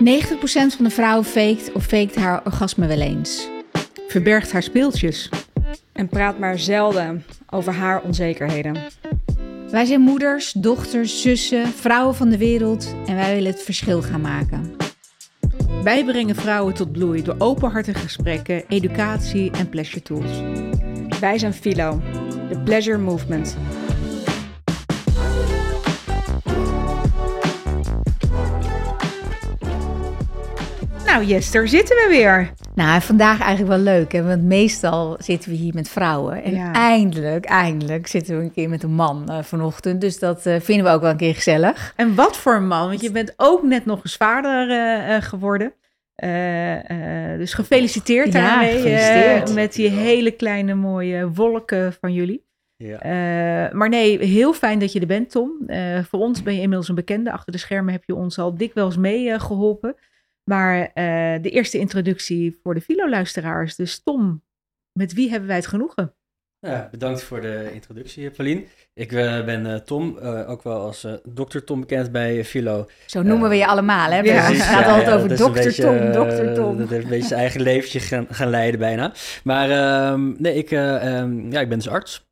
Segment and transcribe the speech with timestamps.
[0.00, 0.02] 90%
[0.76, 3.48] van de vrouwen faked of faked haar orgasme wel eens.
[4.08, 5.28] Verbergt haar speeltjes.
[5.92, 8.76] En praat maar zelden over haar onzekerheden.
[9.70, 14.20] Wij zijn moeders, dochters, zussen, vrouwen van de wereld en wij willen het verschil gaan
[14.20, 14.76] maken.
[15.82, 20.42] Wij brengen vrouwen tot bloei door openhartige gesprekken, educatie en pleasure tools.
[21.20, 22.00] Wij zijn Philo,
[22.48, 23.56] de Pleasure Movement.
[31.28, 32.50] Nou, daar zitten we weer.
[32.74, 34.22] Nou, vandaag eigenlijk wel leuk, hè?
[34.22, 36.42] want meestal zitten we hier met vrouwen.
[36.44, 36.72] En Ja.
[36.72, 40.00] eindelijk, eindelijk zitten we een keer met een man eh, vanochtend.
[40.00, 41.92] Dus dat eh, vinden we ook wel een keer gezellig.
[41.96, 45.22] En wat voor een man, want je bent ook net nog eens vader eh, eh,
[45.22, 45.72] geworden.
[46.14, 48.72] Eh, eh, dus gefeliciteerd Ja, daarmee.
[48.72, 49.54] gefeliciteerd.
[49.54, 52.44] met die hele kleine mooie wolken van jullie.
[52.76, 52.98] Ja.
[53.00, 55.52] Eh, maar nee, heel fijn dat je er bent, Tom.
[55.66, 57.32] Eh, voor ons ben je inmiddels een bekende.
[57.32, 59.94] Achter de schermen heb je ons al dikwijls mee eh, geholpen.
[60.50, 63.76] Maar eh, de eerste introductie voor de Philo-luisteraars.
[63.76, 64.42] Dus Tom,
[64.98, 66.14] met wie hebben wij het genoegen?
[66.66, 68.66] Ja, bedankt voor de introductie, Paulien.
[68.94, 72.88] Ik eh, ben eh, Tom, eh, ook wel als eh dokter Tom bekend bij Philo.
[73.06, 74.18] Zo noemen we je allemaal, hè?
[74.18, 74.34] Ja.
[74.34, 76.78] Het gaat ja, altijd ja, over dokter beetje, Tom, eh, dokter Tom.
[76.78, 79.12] Dat heeft een beetje zijn eigen leventje gaan, gaan leiden bijna.
[79.44, 82.26] Maar ehm, nee, ik, eh, ehm, ja, ik ben dus arts,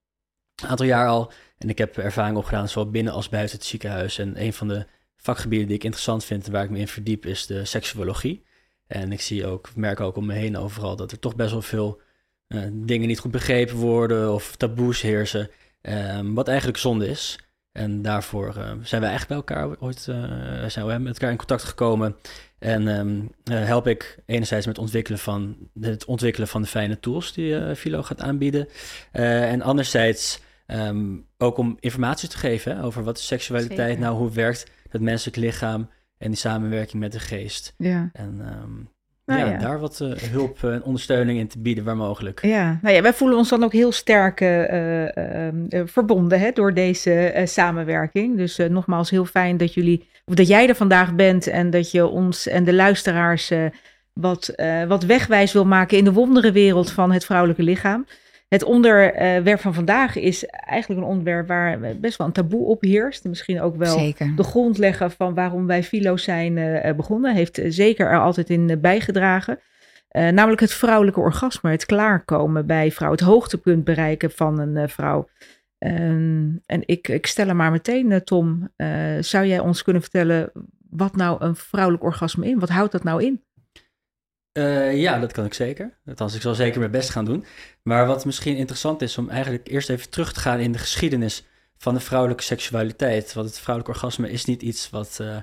[0.62, 1.32] een aantal jaar al.
[1.58, 4.18] En ik heb ervaring opgedaan, zowel binnen als buiten het ziekenhuis.
[4.18, 4.86] En een van de
[5.22, 8.44] vakgebieden die ik interessant vind en waar ik me in verdiep, is de seksuologie.
[8.86, 11.62] En ik zie ook, merk ook om me heen overal dat er toch best wel
[11.62, 12.00] veel
[12.46, 15.50] eh, dingen niet goed begrepen worden of taboes heersen.
[15.80, 17.38] ehm, wat eigenlijk zonde is.
[17.78, 21.36] En daarvoor eh, zijn we eigenlijk bij elkaar ooit eh, zijn we met elkaar in
[21.36, 22.16] contact gekomen.
[22.58, 27.32] En ehm, eh, help ik enerzijds met ontwikkelen van, het ontwikkelen van de fijne tools
[27.32, 28.68] die Philo gaat aanbieden.
[29.12, 34.02] En anderzijds ehm, ook om informatie te geven hè, over wat is seksualiteit Zeker.
[34.02, 37.74] nou, hoe werkt het menselijk lichaam en die samenwerking met de geest.
[37.76, 38.10] Ja.
[38.12, 38.72] En ehm,
[39.24, 39.58] Nou ja, ja.
[39.58, 42.42] daar wat eh, hulp en ondersteuning in te bieden waar mogelijk.
[42.42, 46.40] Ja, nou ja, wij voelen ons dan ook heel sterk eh, eh, eh, eh, verbonden
[46.40, 48.36] hè, door deze eh, samenwerking.
[48.36, 51.90] Dus eh, nogmaals, heel fijn dat jullie, of dat jij er vandaag bent en dat
[51.90, 53.64] je ons en de luisteraars eh,
[54.12, 58.06] wat, eh, wat wegwijs wil maken in de wonderenwereld van het vrouwelijke lichaam.
[58.48, 63.24] Het onderwerp van vandaag is eigenlijk een onderwerp waar best wel een taboe op heerst.
[63.24, 64.32] En misschien ook wel Zeker.
[64.36, 67.34] de grond leggen van waarom wij Philo zijn eh, begonnen.
[67.34, 69.58] Heeft eh, zeker er altijd in eh, bijgedragen.
[70.08, 74.88] Eh, namelijk het vrouwelijke orgasme, het klaarkomen bij vrouw, het hoogtepunt bereiken van een eh,
[74.88, 75.28] vrouw.
[75.78, 78.88] Ehm, en ik, ik stel er maar meteen, eh, Tom, eh,
[79.20, 80.52] zou jij ons kunnen vertellen
[80.90, 82.58] wat nou een vrouwelijk orgasme in?
[82.58, 83.42] Wat houdt dat nou in?
[84.58, 85.98] Eh, ja, dat kan ik zeker.
[86.06, 87.44] Althans, ik zal zeker mijn best gaan doen.
[87.82, 91.44] Maar wat misschien interessant is om eigenlijk eerst even terug te gaan in de geschiedenis
[91.76, 93.32] van de vrouwelijke seksualiteit.
[93.32, 95.36] Want het vrouwelijk orgasme is niet iets wat, eh,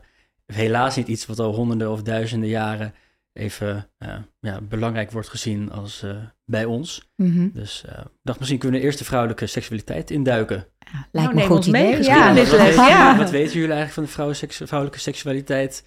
[0.46, 2.94] helaas niet iets wat al honderden of duizenden jaren
[3.34, 6.16] even eh, ja, belangrijk wordt gezien als eh,
[6.46, 7.10] bij ons.
[7.16, 7.50] Mhm.
[7.54, 10.68] Dus eh, ik dacht, misschien kunnen we eerst de vrouwelijke seksualiteit induiken.
[10.80, 11.96] Ja, lijkt Nou, me een goed mee, idee.
[11.96, 12.50] geschiedenis.
[12.50, 12.58] Ja.
[12.58, 13.18] wat, weten, ja.
[13.18, 15.84] wat weten jullie eigenlijk van de vrouwelijke seksualiteit?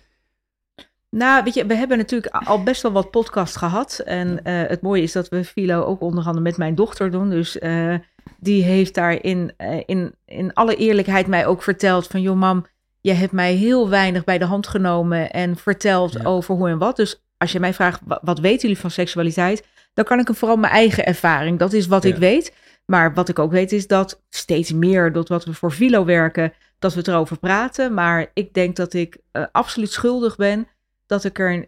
[1.10, 3.98] Nou, weet je, we hebben natuurlijk al best wel wat podcasts gehad.
[4.04, 7.30] En eh, het mooie is dat we Philo ook onder andere met mijn dochter doen.
[7.30, 7.94] Dus eh,
[8.38, 12.20] die heeft daar in, eh, in, in alle eerlijkheid mij ook verteld van...
[12.22, 12.66] joh mam,
[13.00, 16.22] je hebt mij heel weinig bij de hand genomen en verteld Ja.
[16.24, 16.96] over hoe en wat.
[16.96, 19.66] Dus als je mij vraagt, wa- wat weten jullie van seksualiteit?
[19.94, 21.58] Dan kan ik hem vooral mijn eigen ervaring.
[21.58, 22.08] Dat is wat Ja.
[22.10, 22.54] ik weet.
[22.86, 26.52] Maar wat ik ook weet is dat steeds meer, door wat we voor Philo werken,
[26.78, 27.94] dat we erover praten.
[27.94, 29.18] Maar ik denk dat ik
[29.52, 30.66] absoluut schuldig ben
[31.08, 31.66] dat ik er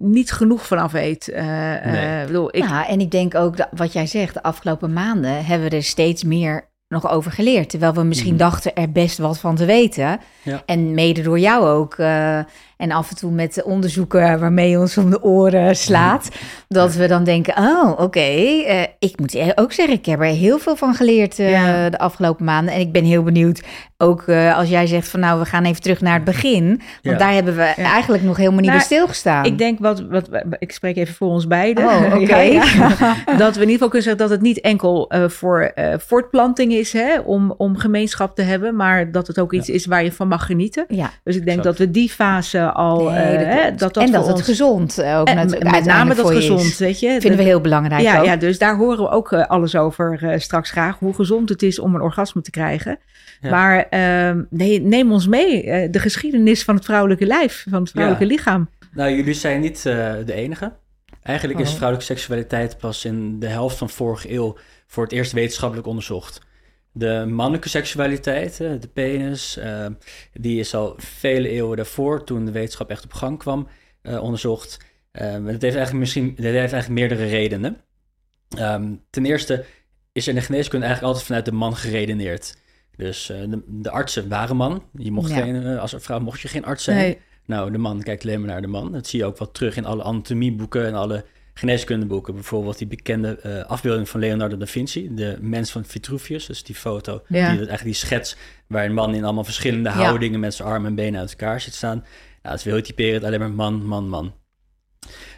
[0.00, 1.28] niet genoeg van af weet.
[1.28, 2.26] Eh, eh, Nee.
[2.26, 5.70] bedoel, ik, Ja, en ik denk ook dat wat jij zegt, de afgelopen maanden hebben
[5.70, 7.70] we er steeds meer nog over geleerd.
[7.70, 8.38] Terwijl we misschien Mhm.
[8.42, 10.20] dachten er best wat van te weten.
[10.42, 10.62] Ja.
[10.66, 11.94] En mede door jou ook.
[11.94, 12.40] eh,
[12.78, 16.28] en af en toe met de onderzoeken waarmee je ons om de oren slaat.
[16.68, 20.58] Dat we dan denken, oh oké, eh, ik moet ook zeggen, ik heb er heel
[20.58, 21.90] veel van geleerd eh, Ja.
[21.90, 22.74] de afgelopen maanden.
[22.74, 23.62] En ik ben heel benieuwd,
[23.98, 26.66] ook eh, als jij zegt van nou, we gaan even terug naar het begin.
[26.66, 27.16] Want Ja.
[27.16, 29.44] daar hebben we eigenlijk nog helemaal niet Nou, bij stilgestaan.
[29.44, 31.84] ik denk wat, wat, ik spreek even voor ons beiden.
[31.84, 32.36] Oh, oké.
[32.36, 33.14] Ja, ja.
[33.44, 36.72] dat we in ieder geval kunnen zeggen dat het niet enkel eh, voor eh, voortplanting
[36.72, 40.12] is hè, om, om gemeenschap te hebben, maar dat het ook iets is waar je
[40.12, 40.84] van mag genieten.
[40.88, 41.10] Ja.
[41.24, 41.78] Dus ik denk Exact.
[41.78, 43.10] dat we die fase al.
[43.10, 45.84] Nee, eh, dat hè, dat dat en dat het gezond eh, ook en natuurlijk met
[45.84, 46.48] name dat voor je is.
[46.48, 47.16] gezond, weet je.
[47.20, 48.24] Vinden we heel belangrijk ja, ook.
[48.24, 50.98] ja, dus daar horen we ook eh, alles over eh, straks graag.
[50.98, 52.98] Hoe gezond het is om een orgasme te krijgen.
[53.40, 53.50] Ja.
[53.50, 55.62] Maar ehm, nee, neem ons mee.
[55.62, 58.68] eh, de geschiedenis van het vrouwelijke lijf, van het vrouwelijke lichaam.
[58.92, 60.72] Nou, jullie zijn niet eh, de enige.
[61.22, 61.74] Eigenlijk is Oh.
[61.76, 64.56] vrouwelijke seksualiteit pas in de helft van vorige eeuw
[64.86, 66.40] voor het eerst wetenschappelijk onderzocht.
[66.98, 69.86] De mannelijke seksualiteit, eh, de penis, eh,
[70.32, 73.68] die is al vele eeuwen daarvoor, toen de wetenschap echt op gang kwam,
[74.02, 74.78] eh, onderzocht.
[75.12, 77.80] Uh, dat heeft eigenlijk misschien dat heeft eigenlijk meerdere redenen.
[78.56, 79.64] Ehm, ten eerste
[80.12, 82.56] is er in de geneeskunde eigenlijk altijd vanuit de man geredeneerd.
[82.96, 84.82] Dus eh, de, de, artsen waren man.
[84.94, 85.36] Je mocht Ja.
[85.36, 86.96] geen, eh, als vrouw mocht je geen arts zijn.
[86.96, 87.18] Nee.
[87.44, 88.92] Nou, de man kijkt alleen maar naar de man.
[88.92, 91.24] Dat zie je ook wel terug in alle anatomieboeken en alle
[91.58, 92.34] geneeskundeboeken.
[92.34, 96.46] Bijvoorbeeld die bekende eh, afbeelding van Leonardo da Vinci, de mens van Vitruvius.
[96.46, 97.48] Dus die foto, Ja.
[97.48, 99.94] die, eigenlijk die schets waar een man in allemaal verschillende Ja.
[99.94, 101.96] houdingen met zijn armen en benen uit elkaar zit staan.
[101.96, 102.06] Nou,
[102.42, 104.34] dat is heel typerend, alleen maar man, man, man.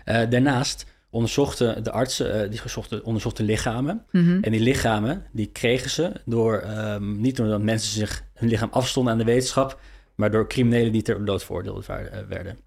[0.05, 4.05] Eh, daarnaast onderzochten de artsen, eh, die gezochten, onderzochten lichamen.
[4.11, 4.39] Mhm.
[4.43, 9.13] En die lichamen, die kregen ze door, ehm, niet doordat mensen zich hun lichaam afstonden
[9.13, 9.81] aan de wetenschap,
[10.15, 11.87] maar door criminelen die ter dood veroordeeld
[12.29, 12.59] werden.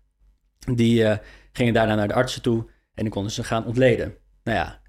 [0.76, 1.20] Die
[1.52, 2.66] gingen daarna naar de artsen toe
[2.96, 4.14] en die konden ze gaan ontleden.
[4.44, 4.82] Nou ja,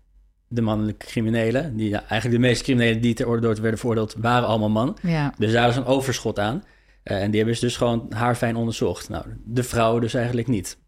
[0.49, 4.49] de mannelijke criminelen, die, ja, eigenlijk de meeste criminelen die ter dood werden veroordeeld, waren
[4.49, 4.97] allemaal man.
[5.03, 5.35] Ja.
[5.39, 6.63] Dus daar is een overschot aan.
[7.03, 9.09] Eh, en die hebben ze dus gewoon haarfijn onderzocht.
[9.09, 10.79] Nou, de vrouwen dus eigenlijk niet.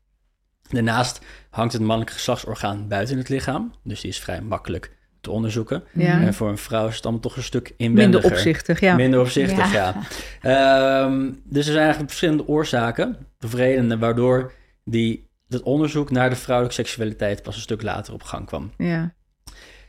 [0.68, 1.20] Daarnaast
[1.50, 3.72] hangt het mannelijke geslachtsorgaan buiten het lichaam.
[3.84, 5.82] Dus die is vrij makkelijk te onderzoeken.
[5.92, 6.20] Ja.
[6.20, 8.20] En voor een vrouw is het allemaal toch een stuk inwendiger.
[8.20, 8.94] Minder opzichtig, ja.
[8.94, 9.94] Minder opzichtig, Ja.
[10.42, 11.04] ja.
[11.04, 14.52] Ehm, dus er zijn eigenlijk verschillende oorzaken of redenen waardoor
[14.84, 18.72] die, dat onderzoek naar de vrouwelijke seksualiteit pas een stuk later op gang kwam.
[18.78, 19.14] ja.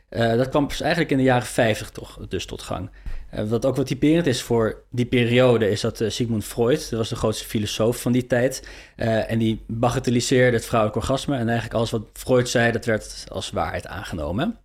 [0.08, 2.90] Eh, dat kwam pas eigenlijk in de jaren 50 toch, dus tot gang.
[3.30, 6.98] Eh, wat ook wat typerend is voor die periode is dat eh, Sigmund Freud, dat
[6.98, 11.74] was de grootste filosoof van die tijd, en die bagatelliseerde het vrouwelijk orgasme en eigenlijk
[11.74, 14.58] alles wat Freud zei, dat werd als waarheid aangenomen.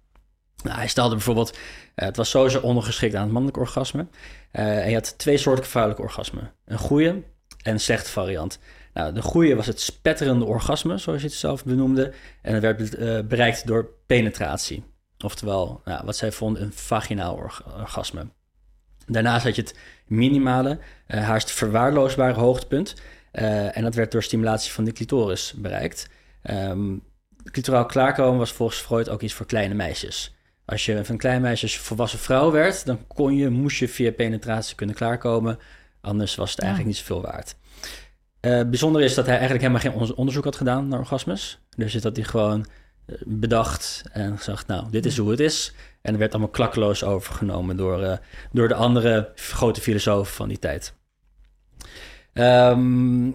[0.63, 1.57] Nou, hij stelde bijvoorbeeld,
[1.95, 4.07] het was sowieso ondergeschikt aan het mannelijk orgasme.
[4.51, 6.51] En je had twee soorten vrouwelijk orgasme.
[6.65, 7.23] Een goede
[7.63, 8.59] en een slechte variant.
[8.93, 12.13] Nou, de goede was het spetterende orgasme, zoals je het zelf benoemde.
[12.41, 14.83] En dat werd eh, bereikt door penetratie.
[15.23, 18.27] Oftewel, nou, wat zij vonden, een vaginaal org- orgasme.
[19.05, 19.75] Daarnaast had je het
[20.05, 22.95] minimale, eh haast verwaarloosbare hoogtepunt.
[23.31, 26.09] Eh, en dat werd door stimulatie van de clitoris bereikt.
[26.41, 26.95] Ehm
[27.51, 30.35] clitoraal klaarkomen was volgens Freud ook iets voor kleine meisjes.
[30.65, 33.77] Als je van een klein meisje als je volwassen vrouw werd, dan kon je, moest
[33.77, 35.59] je via penetratie kunnen klaarkomen.
[36.01, 37.55] Anders was het eigenlijk niet zoveel waard.
[38.43, 41.59] Eh bijzonder is dat hij eigenlijk helemaal geen on- onderzoek had gedaan naar orgasmes.
[41.75, 42.65] Dus dat hij gewoon
[43.05, 45.73] eh, bedacht en gezegd, nou, dit is hoe het is.
[46.01, 48.17] En er werd allemaal klakkeloos overgenomen door, eh,
[48.51, 50.93] door de andere grote filosofen van die tijd.
[52.33, 53.31] Ehm,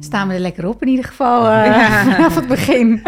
[0.00, 2.04] Staan we er lekker op in ieder geval Ja.
[2.12, 3.02] vanaf het begin.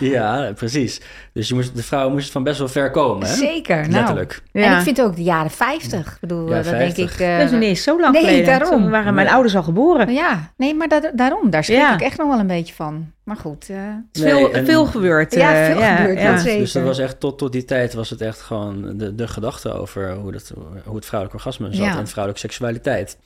[0.00, 1.00] Ja, precies.
[1.32, 3.34] Dus je moest, de vrouw moest van best wel ver komen, hè?
[3.34, 3.76] Zeker.
[3.76, 3.90] Nou.
[3.92, 4.42] Letterlijk.
[4.52, 6.06] En ik vind ook de jaren 50.
[6.12, 7.14] Ik bedoel, Ja, eh, dat denk 50.
[7.14, 7.20] ik.
[7.20, 8.44] eh, dat is niet eens zo lang nee, geleden.
[8.46, 8.70] daarom.
[8.70, 9.34] Toen waren mijn Nee.
[9.34, 10.12] ouders al geboren.
[10.12, 11.94] ja, nee, maar da- daarom, daar schrik Ja.
[11.94, 13.12] ik echt nog wel een beetje van.
[13.24, 13.68] Maar goed.
[13.70, 15.34] eh, Het is Nee, veel, en- veel gebeurd.
[15.34, 16.32] Ja, veel gebeurd, ja.
[16.32, 16.58] dat zeker.
[16.58, 19.72] Dus dat was echt tot, tot die tijd was het echt gewoon de, de gedachte
[19.72, 20.52] over hoe, dat,
[20.84, 21.98] hoe het vrouwelijk orgasme zat Ja.
[21.98, 23.18] en vrouwelijke seksualiteit.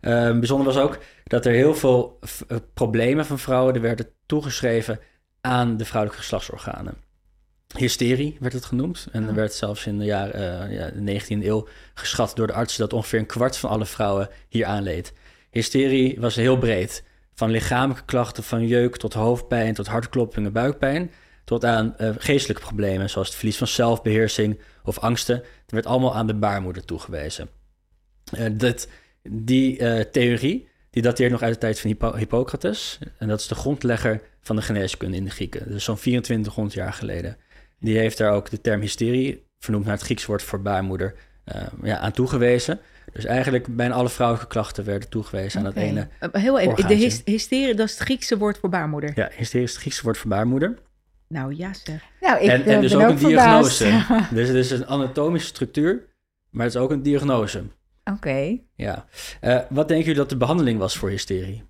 [0.00, 2.18] Ehm, bijzonder was ook dat er heel veel
[2.74, 4.98] problemen van vrouwen er werden toegeschreven
[5.46, 6.94] aan de vrouwelijke geslachtsorganen.
[7.76, 9.06] Hysterie werd het genoemd.
[9.12, 12.52] En er werd zelfs in de jaren eh, ja, de 19e eeuw geschat door de
[12.52, 15.12] artsen dat ongeveer een kwart van alle vrouwen hier aanleed.
[15.50, 17.04] Hysterie was heel breed.
[17.34, 21.10] Van lichamelijke klachten, van jeuk tot hoofdpijn, tot hartkloppingen, buikpijn
[21.44, 25.36] tot aan eh, geestelijke problemen, zoals het verlies van zelfbeheersing of angsten.
[25.36, 27.48] Het werd allemaal aan de baarmoeder toegewezen.
[28.32, 28.88] Eh, dat,
[29.22, 29.76] die
[30.10, 32.98] theorie die dateert nog uit de tijd van Hippo- Hippocrates.
[33.18, 35.70] En dat is de grondlegger van de geneeskunde in de Grieken.
[35.70, 37.36] Dus zo'n 2400 jaar geleden.
[37.80, 41.62] Die heeft daar ook de term hysterie, vernoemd naar het Grieks woord voor baarmoeder, eh,
[41.82, 42.78] ja, aan toegewezen.
[43.12, 46.08] Dus eigenlijk bijna alle vrouwelijke klachten werden toegewezen aan dat ene.
[46.20, 49.12] Eh, Heel even, de hys- hysterie, dat is het Griekse woord voor baarmoeder.
[49.14, 50.74] Ja, hysterie is het Griekse woord voor baarmoeder.
[51.28, 52.02] Nou ja zeg.
[52.20, 53.78] nou, ik en, eh, en dus ben ook ook een verbaasd.
[53.78, 54.34] diagnose.
[54.34, 56.02] dus het is een anatomische structuur,
[56.50, 57.62] maar het is ook een diagnose.
[58.12, 58.58] Oké.
[58.74, 59.04] Ja.
[59.40, 61.64] Eh, wat denken jullie dat de behandeling was voor hysterie?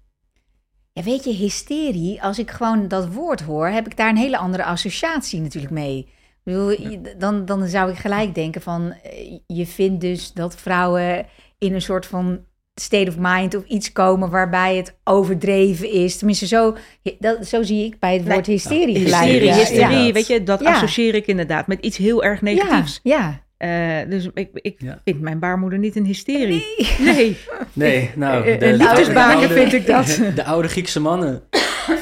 [0.93, 4.37] Ja, weet je, hysterie, als ik gewoon dat woord hoor, heb ik daar een hele
[4.39, 5.99] andere associatie natuurlijk mee.
[5.99, 6.77] Ik bedoel,
[7.19, 11.27] dan, dan zou ik gelijk denken van, eh, je vindt dus dat vrouwen
[11.59, 12.45] in een soort van
[12.81, 16.17] state of mind of iets komen waarbij het overdreven is.
[16.17, 16.77] Tenminste, zo,
[17.19, 19.25] dat, zo zie ik bij het woord hysterie gelijk.
[19.25, 20.13] Hysterie, Ja, hysterie, ja.
[20.13, 20.75] weet je, dat Ja.
[20.75, 23.01] associeer ik inderdaad met iets heel erg negatiefs.
[23.03, 23.71] Ja, Eh,
[24.09, 25.01] dus ik, ik Ja.
[25.05, 26.65] vind mijn baarmoeder niet een hysterie.
[26.99, 27.37] Nee.
[27.73, 28.45] Nee, nou...
[28.47, 30.21] Eh, de- de vind ik dat.
[30.35, 31.43] De oude Griekse mannen,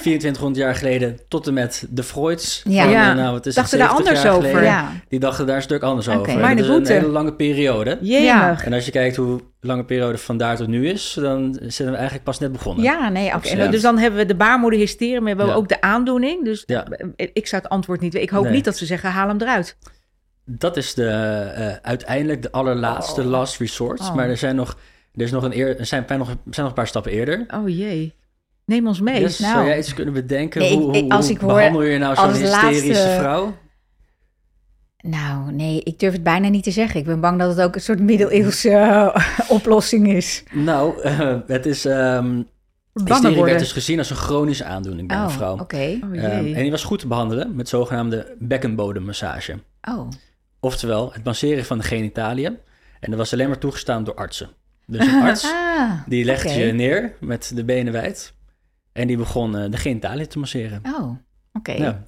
[0.00, 2.62] 2400 jaar geleden, tot en met de Freuds.
[2.68, 2.82] Ja.
[2.82, 3.10] van, Ja.
[3.10, 4.48] eh, nou, het is Dachten daar 70 anders jaar over.
[4.48, 4.92] geleden, ja.
[5.08, 6.18] Die dachten daar een stuk anders Oké.
[6.18, 6.32] over.
[6.32, 7.98] En Mijn dat is een hele lange periode.
[8.00, 8.64] Jemig.
[8.64, 11.94] En als je kijkt hoe lange periode van daar tot nu is, dan zijn we
[11.94, 12.84] eigenlijk pas net begonnen.
[12.84, 15.54] ja, nee, dan- dus dan hebben we de baarmoeder hysterie, maar we hebben Ja.
[15.54, 16.44] ook de aandoening.
[16.44, 16.84] Dus Ja.
[17.16, 18.28] eh, ik zou het antwoord niet weten.
[18.28, 18.52] Ik hoop Nee.
[18.52, 19.76] niet dat ze zeggen, haal hem eruit.
[20.44, 23.26] Dat is de, eh, uiteindelijk de allerlaatste Oh.
[23.26, 24.00] last resort.
[24.00, 24.14] Oh.
[24.14, 24.78] Maar er zijn nog,
[25.14, 27.46] er is nog een eer, er zijn, nog, er zijn nog een paar stappen eerder.
[27.54, 28.14] Oh jee.
[28.64, 29.20] Neem ons mee.
[29.20, 29.30] Nou.
[29.30, 30.60] Zou jij iets kunnen bedenken?
[30.60, 33.56] Nee, hoe, als hoe ik hoor behandel je nou zo'n hysterische laatste- vrouw?
[34.98, 37.00] Nou, nee, ik durf het bijna niet te zeggen.
[37.00, 39.16] Ik ben bang dat het ook een soort middeleeuwse eh,
[39.56, 40.42] oplossing is.
[40.52, 41.80] Nou, eh, het is...
[41.80, 45.58] Verbannen hysterie werd dus gezien als een chronische aandoening bij Oh, een vrouw.
[45.58, 45.98] oké.
[46.02, 49.58] Oh Ehm, en die was goed te behandelen met zogenaamde bekkenbodemmassage.
[49.88, 50.08] Oh,
[50.64, 52.58] Oftewel, het masseren van de genitaliën.
[53.00, 54.50] En dat was alleen maar toegestaan door artsen.
[54.86, 58.34] Dus een arts ah, die legde je neer met de benen wijd.
[58.92, 60.80] En die begon eh, de genitaliën te masseren.
[60.86, 61.16] Oh,
[61.52, 61.72] oké.
[61.72, 62.04] Ja.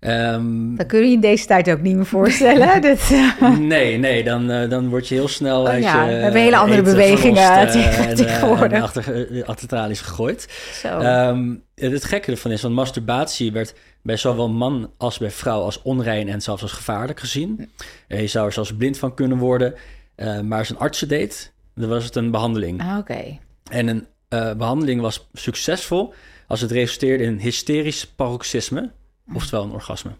[0.00, 2.80] Ehm, Dat kun je in deze tijd ook niet meer voorstellen.
[2.82, 6.14] Dat, eh, nee, nee, dan, eh, dan word je heel snel Oh uit ja, je
[6.14, 8.72] we hebben hele andere eten bewegingen tegen- en, eh, tegenwoordig.
[8.72, 10.48] en achter, achter tralies gegooid.
[10.72, 10.98] zo.
[10.98, 15.82] Ehm, het gekke ervan is, want masturbatie werd bij zowel man als bij vrouw als
[15.82, 17.70] onrein en zelfs als gevaarlijk gezien.
[18.08, 19.74] Je zou er zelfs blind van kunnen worden.
[20.14, 22.80] Eh, maar als een arts het deed, dan was het een behandeling.
[22.82, 23.38] Ah, oké.
[23.70, 26.14] En een eh, behandeling was succesvol
[26.46, 28.90] als het resulteerde in een hysterisch paroxysme,
[29.34, 30.10] oftewel een orgasme.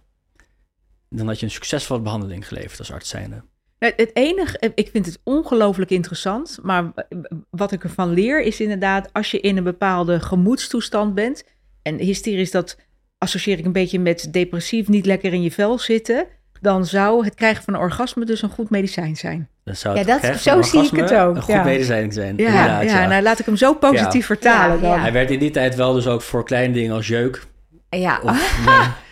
[1.11, 3.43] Dan had je een succesvolle behandeling geleverd als arts zijnde.
[3.79, 6.93] Nou, Het enige, ik vind het ongelooflijk interessant, maar
[7.51, 11.45] wat ik ervan leer is inderdaad, als je in een bepaalde gemoedstoestand bent,
[11.83, 12.77] en hysterisch dat
[13.19, 16.27] associeer ik een beetje met depressief, niet lekker in je vel zitten,
[16.61, 19.49] dan zou het krijgen van een orgasme dus een goed medicijn zijn.
[19.65, 21.65] Dan zou Ja, dat- zo van zie ik het ook, Een goed ja.
[21.65, 22.37] medicijn zijn.
[22.37, 24.27] Ja, inderdaad, ja, nou laat ik hem zo positief Ja.
[24.27, 24.91] vertalen Ja, dan.
[24.91, 25.01] ja.
[25.01, 27.47] Hij werd in die tijd wel dus ook voor kleine dingen als jeuk
[27.91, 28.59] Ja, of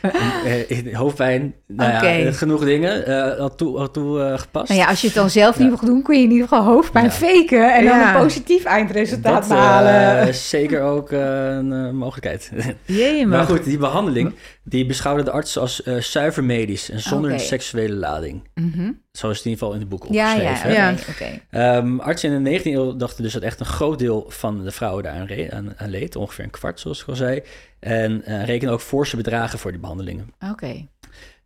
[0.45, 1.54] eh, eh, hoofdpijn.
[1.66, 2.09] Nou Oké.
[2.09, 4.68] ja, genoeg dingen eh al toe, al toe eh, gepast.
[4.68, 5.62] nou ja, als je het dan zelf Ja.
[5.62, 7.11] niet mag doen, kun je in ieder geval hoofdpijn Ja.
[7.11, 8.14] faken en dan Ja.
[8.14, 12.50] een positief eindresultaat dat eh, is zeker ook eh, een eh, mogelijkheid.
[12.85, 17.00] Jee, Maar maar goed, die behandeling die beschouwde de arts als eh, zuiver medisch en
[17.00, 18.49] zonder een seksuele lading.
[18.54, 18.90] Mhm.
[19.12, 20.73] Zo is het in ieder geval in het boek Ja, opgeschreven.
[20.73, 20.88] ja.
[20.88, 20.95] Ja.
[21.11, 21.40] oké.
[21.50, 24.71] Ehm, artsen in de 19e eeuw dachten dus dat echt een groot deel van de
[24.71, 26.16] vrouwen re- aan, aan leed.
[26.16, 27.42] Ongeveer een kwart, zoals ik al zei.
[27.87, 30.33] En eh rekenen ook forse bedragen voor die behandelingen.
[30.50, 30.87] Oké.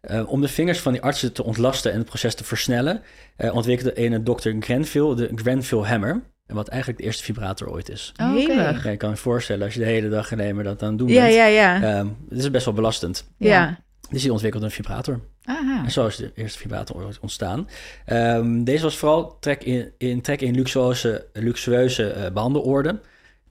[0.00, 3.02] Eh, om de vingers van die artsen te ontlasten en het proces te versnellen...
[3.36, 6.22] eh, ontwikkelde ene dokter Grenville de Grenville Hammer.
[6.46, 8.12] Wat eigenlijk de eerste vibrator ooit is.
[8.20, 8.40] Oh, oké.
[8.40, 8.84] Jemig.
[8.84, 10.98] Ja, je kan je voorstellen als je de hele dag alleen maar dat aan het
[10.98, 11.34] doen ja, bent.
[11.34, 11.82] ja, ja.
[11.82, 13.30] Ehm, het is best wel belastend.
[13.36, 13.78] ja.
[14.10, 15.20] Dus die ontwikkelde een vibrator.
[15.44, 15.84] Aha.
[15.84, 17.68] En zo is de eerste vibrator ooit ontstaan.
[18.04, 23.00] Ehm, deze was vooral trek in, in, trek in luxueuze, luxueuze eh, behandeloorden.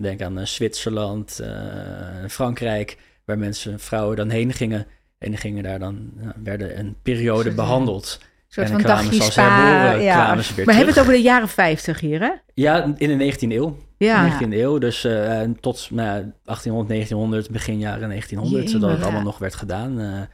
[0.01, 1.49] Denk aan eh, Zwitserland, eh,
[2.27, 4.85] Frankrijk, waar mensen, vrouwen dan heen gingen.
[5.17, 8.19] En die gingen daar dan, nou, werden een periode behandeld.
[8.21, 9.63] Een soort en van kwamen spa.
[9.63, 10.23] herboren, ja.
[10.23, 12.31] kwamen ze weer Maar hebben we het over de jaren 50 hier, hè?
[12.53, 13.77] Ja, in de 19e eeuw.
[13.97, 14.25] Ja.
[14.25, 14.39] Ja.
[14.39, 19.21] 19e eeuw, dus eh, tot nou, ja, 1800, 1900, begin jaren 1900, zodat het allemaal
[19.21, 20.27] nog werd gedaan.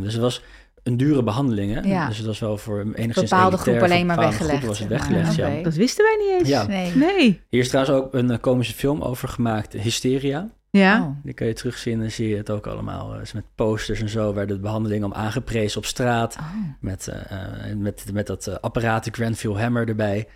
[0.00, 0.42] Dus het was
[0.86, 1.80] een dure behandeling, hè?
[1.80, 2.06] Ja.
[2.06, 4.88] Dus het was wel voor enigszins bepaalde elitair, groep alleen maar bepaalde weggelegd, was het
[4.88, 5.08] zeg maar.
[5.18, 5.62] weggelegd, ja.
[5.62, 6.48] Dat wisten wij niet eens.
[6.48, 6.66] Ja.
[6.66, 6.92] Nee.
[6.94, 7.40] Nee.
[7.48, 10.48] Hier is trouwens ook een eh, komische film over gemaakt, Hysteria.
[10.70, 11.00] Ja.
[11.00, 11.08] Oh.
[11.22, 13.14] Die kun je terugzien, dan zie je het ook allemaal.
[13.14, 16.36] eh, met posters en zo werden de behandelingen om aangeprezen op straat.
[16.40, 16.46] Oh.
[16.80, 20.26] Met, eh, eh, met, met dat apparaat, de Grenville Hammer erbij.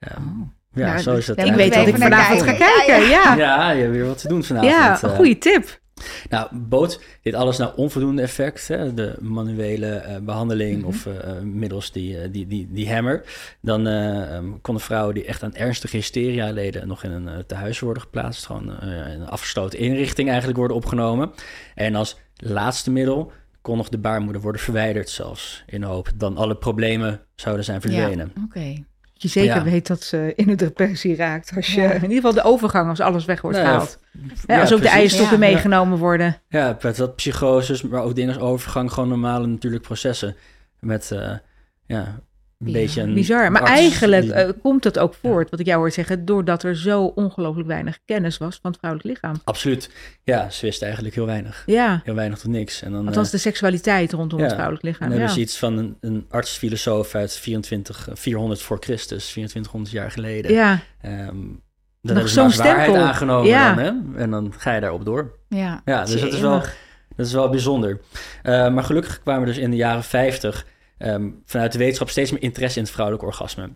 [0.00, 0.16] Oh.
[0.72, 1.38] Ja, Nou, zo is het.
[1.44, 3.08] ik weet dat ik naar vanavond ga kijken.
[3.08, 3.34] Ja, ja.
[3.36, 5.02] Ja, je hebt weer wat te doen vanavond.
[5.02, 5.16] een eh.
[5.16, 5.79] goede tip.
[6.28, 8.94] Nou, bood dit alles nou onvoldoende effect, hè?
[8.94, 10.86] de manuele eh, behandeling Mhm.
[10.86, 13.24] of eh, middels die, eh, die, die, die hammer,
[13.60, 17.80] dan eh, ehm, konden vrouwen die echt aan ernstige hysteria leden nog in een tehuis
[17.80, 18.88] worden geplaatst, gewoon in
[19.20, 21.30] een afgesloten inrichting eigenlijk worden opgenomen.
[21.74, 26.36] En als laatste middel kon nog de baarmoeder worden verwijderd zelfs, in de hoop dan
[26.36, 28.32] alle problemen zouden zijn verdwenen.
[28.44, 28.72] Oké.
[28.74, 28.84] Dat
[29.22, 29.62] je zeker Ja.
[29.62, 31.52] weet dat ze in een depressie raakt.
[31.56, 31.90] Als je, Ja.
[31.90, 33.98] In ieder geval de overgang, als alles weg wordt Nou gehaald.
[34.46, 34.98] Ja, ja, als ook de precies.
[34.98, 35.52] eierstokken Ja.
[35.52, 36.36] meegenomen worden.
[36.48, 40.36] Ja, met wat psychoses, maar ook dingen als overgang, gewoon normale natuurlijk processen.
[40.78, 41.32] Met, eh,
[41.86, 42.20] ja,
[42.66, 43.52] een beetje een Bizar.
[43.52, 47.04] Maar eigenlijk eh, komt het ook voort, wat ik jou hoor zeggen, doordat er zo
[47.04, 49.40] ongelooflijk weinig kennis was van het vrouwelijk lichaam.
[49.44, 49.90] Absoluut.
[50.24, 51.62] Ja, ze wisten eigenlijk heel weinig.
[51.66, 52.82] Ja, Heel weinig tot niks.
[52.82, 54.44] En dan, althans eh, de seksualiteit rondom ja.
[54.44, 55.10] het vrouwelijk dan lichaam.
[55.10, 55.34] hebben Ja.
[55.34, 60.52] ze iets van een, een arts-filosoof uit 24, eh, 400 voor Christus, 2400 jaar geleden.
[60.52, 60.78] ja,
[62.02, 63.06] dat hebben ze zo'n waarheid stempel.
[63.06, 63.74] aangenomen Ja.
[63.74, 64.22] dan, hè?
[64.22, 65.38] En dan ga je daarop door.
[65.48, 65.82] Ja.
[65.84, 66.62] Ja, dus dat is wel,
[67.16, 68.00] dat is wel bijzonder.
[68.42, 70.66] Eh, maar gelukkig kwamen er dus in de jaren 50
[71.00, 73.70] ehm, vanuit de wetenschap steeds meer interesse in het vrouwelijk orgasme.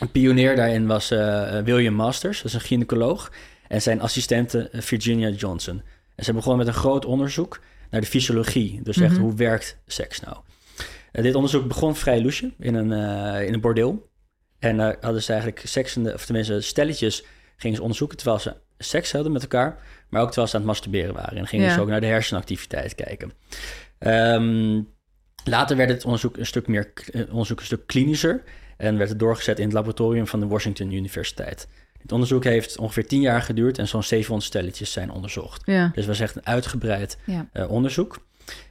[0.00, 3.32] Een pionier daarin was eh, William Masters, dat is een gynaecoloog,
[3.68, 5.82] en zijn assistente eh, Virginia Johnson.
[6.14, 9.20] En ze begonnen met een groot onderzoek naar de fysiologie, dus echt Mhm.
[9.20, 10.36] hoe werkt seks nou.
[11.12, 14.10] Eh, dit onderzoek begon vrij loesje in een, eh, in een bordeel.
[14.58, 17.24] En daar hadden ze eigenlijk seksende, of tenminste stelletjes,
[17.56, 20.70] gingen ze onderzoeken terwijl ze seks hadden met elkaar, maar ook terwijl ze aan het
[20.70, 21.38] masturberen waren.
[21.38, 21.74] En gingen Ja.
[21.74, 23.32] ze ook naar de hersenactiviteit kijken.
[23.98, 24.80] Ehm,
[25.44, 28.42] Later werd het onderzoek een stuk, meer, eh, onderzoek een stuk klinischer
[28.76, 31.68] en werd het doorgezet in het laboratorium van de Washington Universiteit.
[32.02, 35.62] Het onderzoek heeft ongeveer 10 jaar geduurd en zo'n 700 stelletjes zijn onderzocht.
[35.64, 35.90] Ja.
[35.94, 37.48] Dus was echt een uitgebreid Ja.
[37.52, 38.26] eh, onderzoek.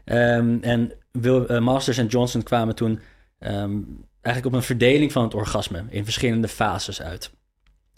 [0.06, 3.00] Ehm, en Wil, eh, Masters en Johnson kwamen toen
[3.40, 3.78] ehm,
[4.22, 7.32] eigenlijk op een verdeling van het orgasme in verschillende fases uit.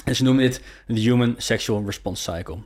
[0.04, 2.58] En ze noemen dit de Human Sexual Response Cycle.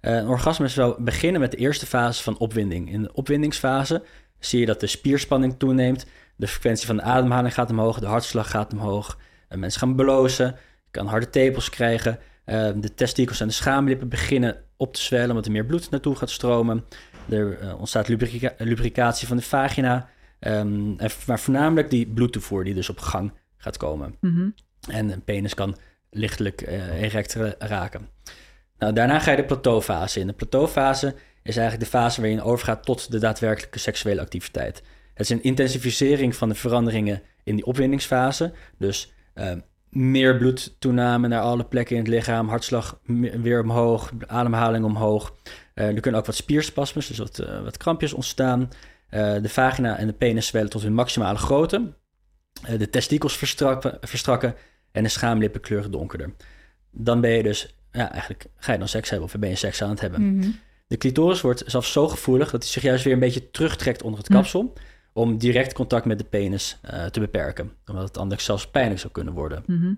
[0.00, 2.92] Eh, een orgasme zou beginnen met de eerste fase van opwinding.
[2.92, 4.02] In de opwindingsfase
[4.38, 8.50] zie je dat de spierspanning toeneemt, de frequentie van de ademhaling gaat omhoog, de hartslag
[8.50, 10.46] gaat omhoog, en mensen gaan blozen,
[10.84, 15.28] je kan harde tepels krijgen, eh, de testikels en de schaamlippen beginnen op te zwellen
[15.28, 16.84] omdat er meer bloed naartoe gaat stromen.
[17.28, 22.74] Er eh, ontstaat lubrica- lubricatie van de vagina, ehm, en- maar voornamelijk die bloedtoevoer die
[22.74, 24.14] dus op gang gaat komen.
[24.20, 24.48] Mhm.
[24.90, 25.76] En een penis kan
[26.10, 28.08] lichtelijk eh, erect ra- raken.
[28.78, 30.26] Nou, daarna ga je de plateaufase in.
[30.26, 31.14] De plateaufase
[31.48, 34.82] is eigenlijk de fase waarin je overgaat tot de daadwerkelijke seksuele activiteit.
[35.14, 38.52] Het is een intensificering van de veranderingen in die opwindingsfase.
[38.78, 39.52] Dus eh,
[39.96, 43.00] meer bloedtoename naar alle plekken in het lichaam, hartslag
[43.42, 45.34] weer omhoog, ademhaling omhoog.
[45.74, 48.68] Eh, er kunnen ook wat spierspasmes, dus wat, eh, wat krampjes ontstaan.
[49.08, 51.92] Eh, de vagina en de penis zwellen tot hun maximale grootte.
[52.78, 54.54] De testikels verstrakken, verstrakken
[54.92, 56.34] en de schaamlippen kleuren donkerder.
[56.90, 59.82] Dan ben je dus, ja, eigenlijk ga je dan seks hebben of ben je seks
[59.82, 60.36] aan het hebben.
[60.36, 60.50] Mhm.
[60.86, 64.18] De clitoris wordt zelfs zo gevoelig dat hij zich juist weer een beetje terugtrekt onder
[64.18, 64.72] het kapsel.
[65.12, 67.72] Om direct contact met de penis eh, te beperken.
[67.86, 69.62] Omdat het anders zelfs pijnlijk zou kunnen worden.
[69.66, 69.92] Mhm.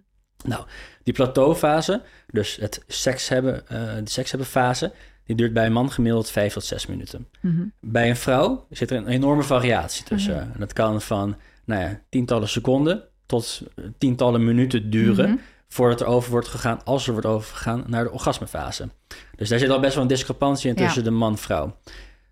[1.02, 4.92] Die plateaufase, dus het seks hebben, eh, de seks hebben fase,
[5.24, 7.28] die duurt bij een man gemiddeld 5 tot 6 minuten.
[7.40, 7.64] Mhm.
[7.80, 10.34] Bij een vrouw zit er een enorme variatie tussen.
[10.34, 10.52] Mhm.
[10.52, 15.40] En dat kan van nou ja, tientallen seconden tot eh, tientallen minuten duren.
[15.68, 18.88] Voordat er over wordt gegaan, als er wordt overgegaan, naar de orgasmefase.
[19.36, 20.84] Dus daar zit al best wel een discrepantie in Ja.
[20.84, 21.76] tussen de man-vrouw.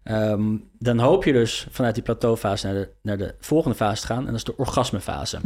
[0.03, 4.07] Ehm, dan hoop je dus vanuit die plateaufase naar de, naar de volgende fase te
[4.07, 4.19] gaan.
[4.19, 5.39] En dat is de orgasmefase.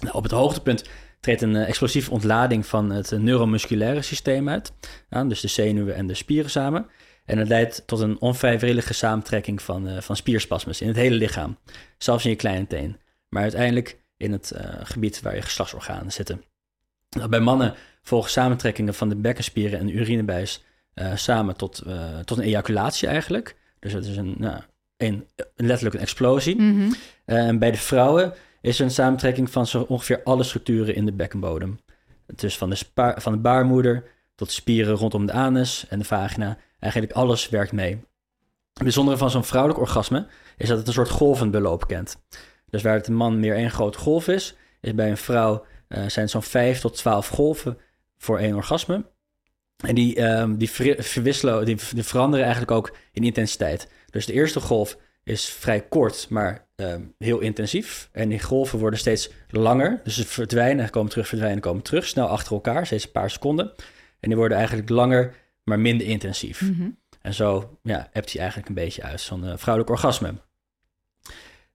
[0.00, 0.84] Nou, op het hoogtepunt
[1.20, 4.72] treedt een eh, explosieve ontlading van het eh, neuromusculaire systeem uit.
[5.28, 6.86] Dus de zenuwen en de spieren samen.
[7.24, 11.58] En het leidt tot een onvrijwillige samentrekking van, eh, van spierspasmes in het hele lichaam.
[11.98, 13.00] Zelfs in je kleine teen.
[13.28, 16.42] Maar uiteindelijk in het gebied waar je geslachtsorganen zitten.
[17.28, 22.38] Bij mannen volgen samentrekkingen van de bekkenspieren en de urinebuis eh, samen tot, eh, tot
[22.38, 23.56] een ejaculatie eigenlijk.
[23.78, 24.60] Dus het is een, nou,
[24.96, 26.56] een, letterlijk een explosie.
[26.56, 26.92] Mhm.
[27.24, 31.06] Eh, En bij de vrouwen is er een samentrekking van zo ongeveer alle structuren in
[31.06, 31.80] de bekkenbodem.
[32.26, 32.78] Dus van de,
[33.16, 36.58] van de baarmoeder tot spieren rondom de anus en de vagina.
[36.78, 37.90] Eigenlijk alles werkt mee.
[38.72, 42.16] Het bijzondere van zo'n vrouwelijk orgasme is dat het een soort golvend beloop kent.
[42.66, 46.06] Dus waar het een man meer één grote golf is, is bij een vrouw eh,
[46.06, 47.78] zijn zo'n 5 tot 12 golven
[48.18, 49.04] voor één orgasme.
[49.86, 53.88] En die, ehm, die, ver- verwisselen, die, die veranderen eigenlijk ook in intensiteit.
[54.10, 58.08] Dus de eerste golf is vrij kort, maar ehm, heel intensief.
[58.12, 60.00] En die golven worden steeds langer.
[60.04, 62.06] Dus ze verdwijnen, komen terug, verdwijnen, komen terug.
[62.06, 63.72] Snel achter elkaar, steeds een paar seconden.
[64.20, 66.60] En die worden eigenlijk langer, maar minder intensief.
[66.60, 66.88] Mhm.
[67.20, 70.34] En zo ja, hebt hij eigenlijk een beetje uit, zo'n eh, vrouwelijk orgasme.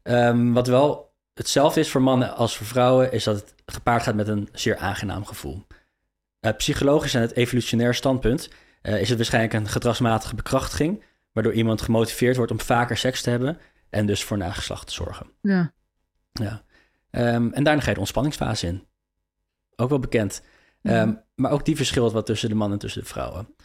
[0.03, 4.15] Ehm, wat wel hetzelfde is voor mannen als voor vrouwen, is dat het gepaard gaat
[4.15, 5.65] met een zeer aangenaam gevoel.
[6.39, 8.49] Eh, psychologisch en het evolutionair standpunt
[8.81, 13.29] eh, is het waarschijnlijk een gedragsmatige bekrachtiging, waardoor iemand gemotiveerd wordt om vaker seks te
[13.29, 13.57] hebben
[13.89, 15.29] en dus voor nageslacht te zorgen.
[15.41, 15.73] Ja.
[16.31, 16.63] Ja.
[17.11, 18.87] Ehm, en daarna ga je de ontspanningsfase in.
[19.75, 20.41] Ook wel bekend.
[20.81, 23.55] Ehm, Maar ook die verschilt wat tussen de mannen en tussen de vrouwen.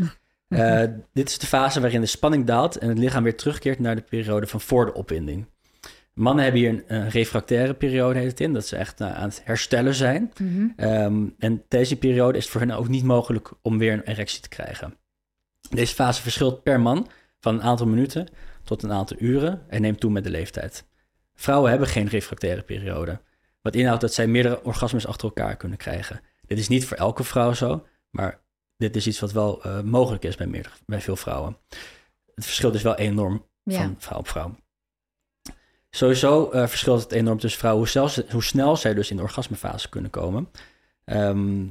[0.48, 3.94] Eh, dit is de fase waarin de spanning daalt en het lichaam weer terugkeert naar
[3.94, 5.46] de periode van voor de opwinding.
[6.20, 9.28] Mannen hebben hier een, een refractaire periode, heet het in, dat ze echt nou, aan
[9.28, 10.33] het herstellen zijn.
[10.38, 10.68] Mhm.
[10.76, 14.40] Ehm, en deze periode is het voor hen ook niet mogelijk om weer een erectie
[14.40, 14.96] te krijgen.
[15.70, 18.28] Deze fase verschilt per man van een aantal minuten
[18.64, 20.85] tot een aantal uren en neemt toe met de leeftijd.
[21.35, 23.20] Vrouwen hebben geen refractaire periode,
[23.62, 26.20] wat inhoudt dat zij meerdere orgasmes achter elkaar kunnen krijgen.
[26.46, 28.40] Dit is niet voor elke vrouw zo, maar
[28.76, 31.56] dit is iets wat wel eh, mogelijk is bij, meerdere, bij veel vrouwen.
[32.35, 33.78] Het verschilt is wel enorm Ja.
[33.83, 34.56] van vrouw op vrouw.
[35.90, 39.16] Sowieso eh, verschilt het enorm tussen vrouwen hoe snel, ze, hoe snel zij dus in
[39.16, 40.48] de orgasmefase kunnen komen.
[41.05, 41.66] Ehm,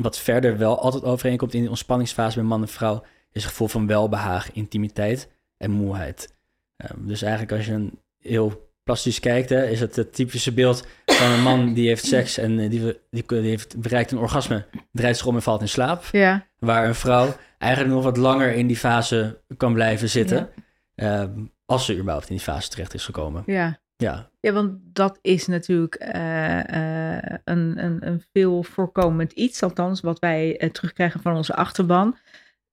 [0.00, 3.68] wat verder wel altijd overeenkomt in de ontspanningsfase bij man en vrouw, is het gevoel
[3.68, 6.34] van welbehagen, intimiteit en moeheid.
[6.76, 10.86] Ehm, dus eigenlijk als je een heel plastisch kijkt, hè, is het het typische beeld
[11.06, 14.64] van een man die heeft seks en eh, die, die, die heeft bereikt een orgasme,
[14.92, 16.04] draait zich om en valt in slaap.
[16.12, 16.46] Ja.
[16.58, 20.48] Waar een vrouw eigenlijk nog wat langer in die fase kan blijven zitten,
[20.94, 21.30] ehm,
[21.72, 23.42] als ze überhaupt in die fase terecht is gekomen.
[23.46, 23.80] Ja.
[23.96, 26.58] Ja, Ja, want dat is natuurlijk eh,
[27.16, 32.16] eh, een, een, een veel voorkomend iets, althans wat wij eh, terugkrijgen van onze achterban,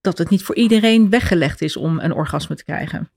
[0.01, 3.11] dat het niet voor iedereen weggelegd is om een orgasme te krijgen.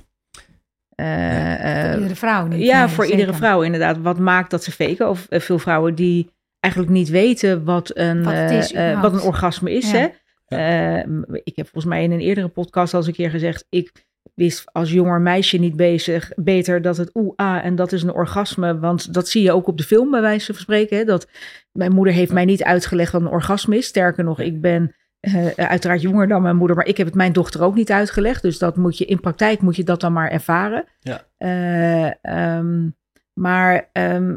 [0.94, 2.62] eh, Voor eh, iedere vrouw niet.
[2.66, 3.18] ja, Nee, voor zeker.
[3.20, 3.98] iedere vrouw inderdaad.
[3.98, 5.08] Wat maakt dat ze faken?
[5.08, 9.90] Of veel vrouwen die eigenlijk niet weten wat een, Wat is, wat een orgasme is.
[9.90, 9.98] Ja.
[9.98, 10.08] Hè?
[10.46, 10.98] Eh,
[11.44, 13.66] ik heb volgens mij in een eerdere podcast al eens een keer gezegd...
[13.68, 13.92] ik
[14.34, 18.12] wist als jonger meisje niet bezig, beter dat het oeh, ah, en dat is een
[18.12, 18.78] orgasme.
[18.78, 20.96] Want dat zie je ook op de film bij wijze van spreken.
[20.96, 21.04] Hè?
[21.04, 21.28] Dat,
[21.72, 23.86] mijn moeder heeft mij niet uitgelegd wat een orgasme is.
[23.86, 26.76] Sterker nog, ik ben eh, uiteraard jonger dan mijn moeder...
[26.76, 28.42] maar ik heb het mijn dochter ook niet uitgelegd.
[28.42, 30.84] Dus dat moet je in praktijk moet je dat dan maar ervaren.
[31.00, 31.26] Ja.
[31.36, 32.88] Eh, ehm,
[33.32, 34.36] maar ehm,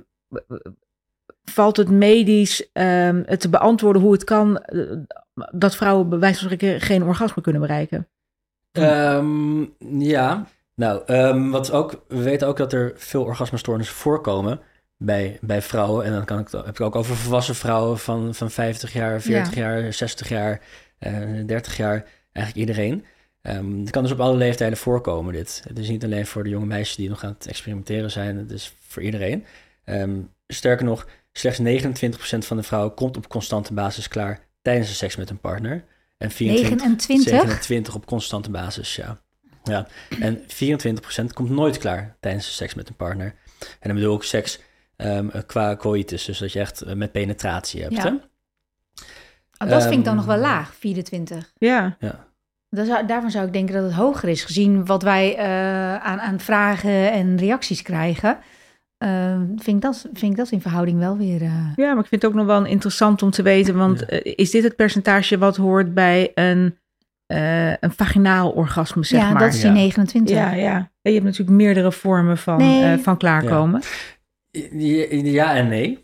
[1.43, 4.81] valt het medisch ehm, te beantwoorden hoe het kan eh,
[5.51, 8.07] dat vrouwen bij wijze van spreken geen orgasme kunnen bereiken?
[8.77, 9.65] Ehm,
[9.99, 14.59] ja, nou, ehm, wat ook, we weten ook dat er veel orgasmestoornissen voorkomen
[14.97, 16.05] bij, bij vrouwen.
[16.05, 19.55] En dan kan ik, heb ik ook over volwassen vrouwen van, van 50 jaar, 40
[19.55, 20.61] jaar, 60 jaar,
[20.97, 22.05] eh 30 jaar.
[22.31, 23.05] Eigenlijk iedereen.
[23.41, 25.63] Ehm, het kan dus op alle leeftijden voorkomen, dit.
[25.67, 28.37] Het is niet alleen voor de jonge meisjes die nog aan het experimenteren zijn.
[28.37, 29.45] Het is voor iedereen.
[30.47, 35.15] Sterker nog, slechts 29% van de vrouwen komt op constante basis klaar tijdens de seks
[35.15, 35.83] met een partner.
[36.17, 37.29] En 24, 29?
[37.29, 39.17] 27 op constante basis, ja.
[39.63, 39.87] ja.
[40.19, 40.45] En 24%
[41.33, 43.35] komt nooit klaar tijdens de seks met een partner.
[43.59, 44.59] En dan bedoel ik seks
[44.95, 47.95] ehm, qua coitus, dus dat je echt eh, met penetratie hebt.
[47.95, 48.03] Ja.
[48.03, 48.09] Hè?
[49.57, 51.51] Oh, dat vind ik dan Ehm, nog wel laag, 24.
[51.57, 51.97] Ja,
[52.69, 56.19] Dat zou, daarvan zou ik denken dat het hoger is, gezien wat wij eh, aan,
[56.19, 58.37] aan vragen en reacties krijgen.
[58.97, 61.41] Eh, vind, ik dat, vind ik dat in verhouding wel weer.
[61.41, 64.05] eh, ja, maar ik vind het ook nog wel interessant om te weten, want Ja.
[64.07, 66.77] eh, is dit het percentage wat hoort bij een,
[67.25, 69.41] eh, een vaginaal orgasme, zeg ja, maar?
[69.41, 69.73] dat is die Ja.
[69.75, 70.35] 29.
[70.35, 70.75] ja, ja.
[70.75, 72.83] En je hebt natuurlijk meerdere vormen van, Nee.
[72.93, 73.81] eh, van klaarkomen.
[74.51, 76.03] Ja, ja en nee.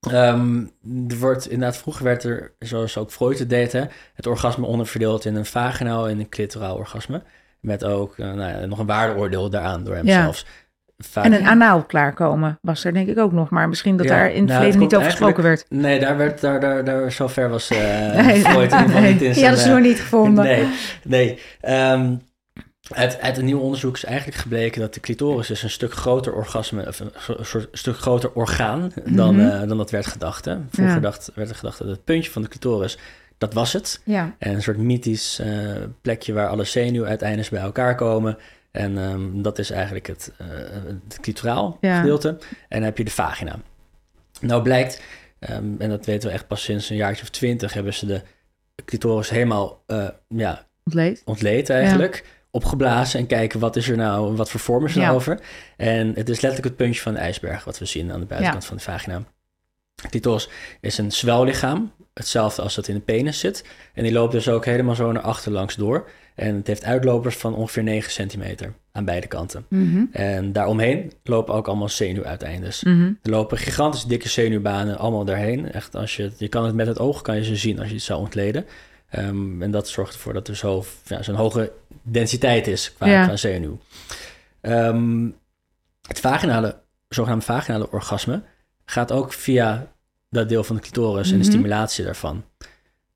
[0.00, 0.64] Ehm,
[1.08, 5.24] er wordt inderdaad, vroeger werd er, zoals ook Freud het deed, hè, het orgasme onderverdeeld
[5.24, 7.22] in een vaginaal en een clitoraal orgasme.
[7.60, 10.22] Met ook nou ja, nog een waardeoordeel daaraan door hem Ja.
[10.22, 10.46] zelfs.
[11.14, 14.26] En een anaal klaarkomen was er denk ik ook nog, maar misschien dat Ja, daar
[14.30, 15.64] in het nou, verleden het niet over gesproken werd.
[15.68, 17.78] Nee, daar werd, daar, daar, daar, zo ver was eh
[18.26, 18.40] Nee.
[18.40, 19.12] Freud in ieder geval Nee.
[19.12, 20.44] niet in Die zijn, hadden ze eh, nog niet gevonden.
[20.44, 20.66] Nee,
[21.04, 21.38] nee.
[21.60, 22.14] Ehm,
[22.94, 26.32] uit, uit een nieuw onderzoek is eigenlijk gebleken dat de clitoris is een stuk groter
[26.32, 27.10] orgasme, of een
[27.44, 29.48] soort- stuk groter orgaan dan, Mhm.
[29.48, 30.44] eh, dan dat werd gedacht.
[30.44, 30.56] Hè.
[30.70, 31.00] Vroeger Ja.
[31.00, 32.98] dacht, werd er gedacht dat het puntje van de clitoris,
[33.38, 34.00] dat was het.
[34.04, 34.34] Ja.
[34.38, 35.42] En een soort mythisch
[36.02, 38.36] plekje waar alle zenuwuiteindes bij elkaar komen.
[38.70, 40.46] En ehm, dat is eigenlijk het, eh
[41.08, 42.00] het clitoraal Ja.
[42.00, 42.28] gedeelte.
[42.28, 43.56] En dan heb je de vagina.
[44.40, 45.02] Nou blijkt,
[45.38, 48.22] ehm, en dat weten we echt pas sinds een jaartje of twintig, hebben ze de
[48.84, 51.22] clitoris helemaal eh, ja, Ontleed.
[51.24, 52.24] ontleed eigenlijk.
[52.50, 55.04] Opgeblazen en kijken wat is er nou, wat voor vorm is er Ja.
[55.04, 55.40] nou over.
[55.76, 58.64] En het is letterlijk het puntje van de ijsberg wat we zien aan de buitenkant
[58.64, 59.22] van de vagina.
[60.08, 60.48] Clitoris
[60.80, 63.64] is een zwellichaam, hetzelfde als dat in de penis zit.
[63.94, 66.08] En die loopt dus ook helemaal zo naar achter langs door.
[66.34, 69.64] En het heeft uitlopers van ongeveer 9 centimeter aan beide kanten.
[69.68, 70.04] Mhm.
[70.12, 72.82] En daaromheen lopen ook allemaal zenuwuiteindes.
[72.84, 73.12] Mhm.
[73.22, 75.72] Er lopen gigantisch dikke zenuwbanen allemaal daarheen.
[75.72, 77.94] Echt, als je, je kan het met het oog kan je ze zien als je
[77.94, 78.66] het zou ontleden.
[79.10, 83.24] Ehm, en dat zorgt ervoor dat er zo, ja, zo'n hoge densiteit is qua, Ja.
[83.26, 83.78] qua zenuw.
[84.60, 85.28] Ehm,
[86.08, 86.76] het vaginale,
[87.08, 88.42] zogenaamde vaginale orgasme
[88.90, 89.92] gaat ook via
[90.28, 91.50] dat deel van de clitoris en de Mhm.
[91.50, 92.44] stimulatie daarvan.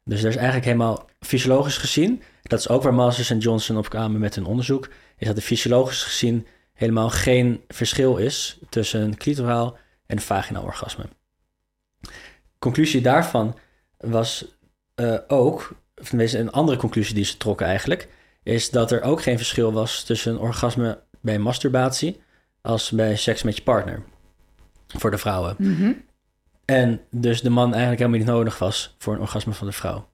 [0.04, 3.88] Dus er is eigenlijk helemaal fysiologisch gezien, dat is ook waar Masters en Johnson op
[3.88, 9.16] kwamen met hun onderzoek, is dat er fysiologisch gezien helemaal geen verschil is tussen een
[9.16, 11.04] clitoraal en een vaginaal orgasme.
[12.58, 13.58] Conclusie daarvan
[13.98, 14.44] was
[14.94, 18.08] eh, ook, of tenminste een andere conclusie die ze trokken eigenlijk,
[18.42, 22.20] is dat er ook geen verschil was tussen een orgasme bij masturbatie
[22.62, 24.02] als bij seks met je partner.
[24.86, 25.54] Voor de vrouwen.
[25.58, 25.92] Mhm.
[26.64, 30.08] En dus de man eigenlijk helemaal niet nodig was voor een orgasme van de vrouw.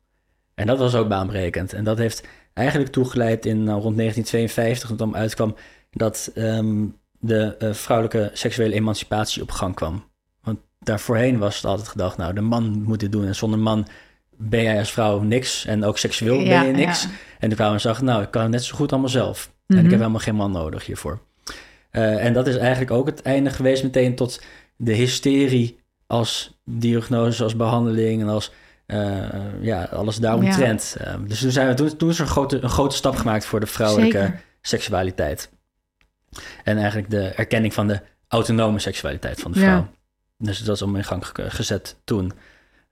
[0.54, 1.72] En dat was ook baanbrekend.
[1.72, 5.54] En dat heeft eigenlijk toegeleid in nou, rond 1952, toen het dan uitkwam,
[5.90, 6.84] dat ehm,
[7.18, 10.04] de eh, vrouwelijke seksuele emancipatie op gang kwam.
[10.42, 13.26] Want daarvoorheen was het altijd gedacht, nou, de man moet dit doen.
[13.26, 13.86] En zonder man
[14.36, 15.64] ben jij als vrouw niks.
[15.66, 17.02] En ook seksueel ben je niks.
[17.02, 17.08] ja.
[17.38, 19.52] En de vrouwen zagen, nou, ik kan het net zo goed allemaal zelf.
[19.66, 19.84] En Mhm.
[19.84, 21.18] ik heb helemaal geen man nodig hiervoor.
[21.90, 24.42] Eh, en dat is eigenlijk ook het einde geweest meteen tot
[24.82, 28.52] de hysterie als diagnose, als behandeling en als
[28.86, 29.28] eh,
[29.60, 30.96] ja, alles daaromtrent.
[30.98, 33.44] Eh, dus toen, zijn we, toen, toen is er een grote, een grote stap gemaakt
[33.44, 34.40] voor de vrouwelijke Zeker.
[34.60, 35.50] seksualiteit.
[36.64, 39.64] En eigenlijk de erkenning van de autonome seksualiteit van de Ja.
[39.66, 39.88] vrouw.
[40.38, 42.32] Dus dat is om in gang ge- gezet toen.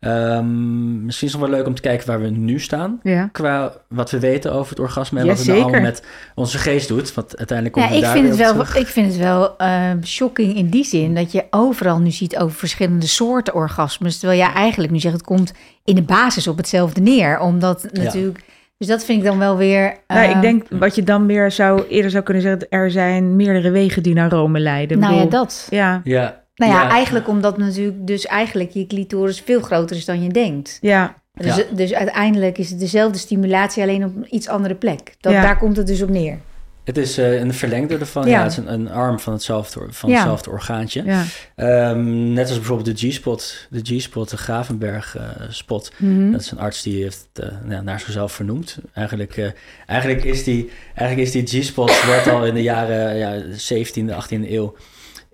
[0.01, 3.01] Ehm, misschien is het wel leuk om te kijken waar we nu staan.
[3.03, 3.29] Ja.
[3.33, 6.03] Qua wat we weten over het orgasme en Ja, wat het nou allemaal met
[6.35, 7.15] onze geest doet.
[7.15, 8.77] Want uiteindelijk komt Ja, ik daar vind, het weer wel, terug.
[8.77, 9.57] ik vind het wel
[10.05, 14.19] shocking in die zin dat je overal nu ziet over verschillende soorten orgasmes.
[14.19, 15.53] Terwijl jij eigenlijk nu zegt het komt
[15.85, 17.41] in de basis op hetzelfde neer.
[17.41, 18.03] Omdat Ja.
[18.03, 18.45] natuurlijk
[18.79, 19.97] Dus dat vind ik dan wel weer...
[20.07, 23.71] Nou, ik denk wat je dan meer zou, eerder zou kunnen zeggen, er zijn meerdere
[23.71, 24.99] wegen die naar Rome leiden.
[24.99, 25.67] Nou ja, dat.
[25.71, 26.89] Ja, Ja, Nou ja, Ja.
[26.91, 30.79] eigenlijk omdat natuurlijk dus eigenlijk je clitoris veel groter is dan je denkt.
[30.81, 31.63] ja, Dus, Ja.
[31.73, 35.15] dus uiteindelijk is het dezelfde stimulatie, alleen op een iets andere plek.
[35.21, 35.43] Dat, Ja.
[35.43, 36.39] Daar komt het dus op neer.
[36.85, 38.25] het is eh, een verlengde ervan.
[38.27, 38.31] Ja.
[38.31, 38.43] Ja.
[38.43, 40.15] het is een, een arm van hetzelfde, van Ja.
[40.17, 41.03] hetzelfde orgaantje.
[41.05, 41.25] ja.
[41.57, 43.67] Ehm, net als bijvoorbeeld de G-spot.
[43.71, 45.93] De G-spot, de Gravenberg-spot.
[45.97, 46.31] Mhm.
[46.31, 48.79] Dat is een arts die heeft het eh, ja, naar zichzelf vernoemd.
[48.95, 49.47] Eigenlijk, eh,
[49.87, 54.51] eigenlijk is die, eigenlijk is die G-spot werd al in de jaren ja, 17e, 18e
[54.53, 54.75] eeuw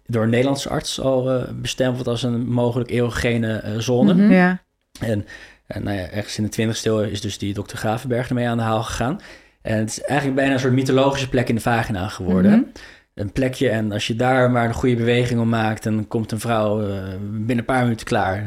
[0.06, 4.14] door een Nederlandse arts al eh, bestempeld als een mogelijk erogene eh, zone.
[4.14, 4.32] Mhm.
[4.32, 4.62] ja.
[5.00, 5.26] En,
[5.66, 8.56] en nou ja, ergens in de 20e eeuw is dus die dokter Gravenberg ermee aan
[8.56, 9.20] de haal gegaan.
[9.62, 12.50] En het is eigenlijk bijna een soort mythologische plek in de vagina geworden.
[12.50, 12.68] Mhm.
[13.14, 15.82] Een plekje en als je daar maar een goede beweging om maakt...
[15.82, 18.46] dan komt een vrouw eh, binnen een paar minuten klaar.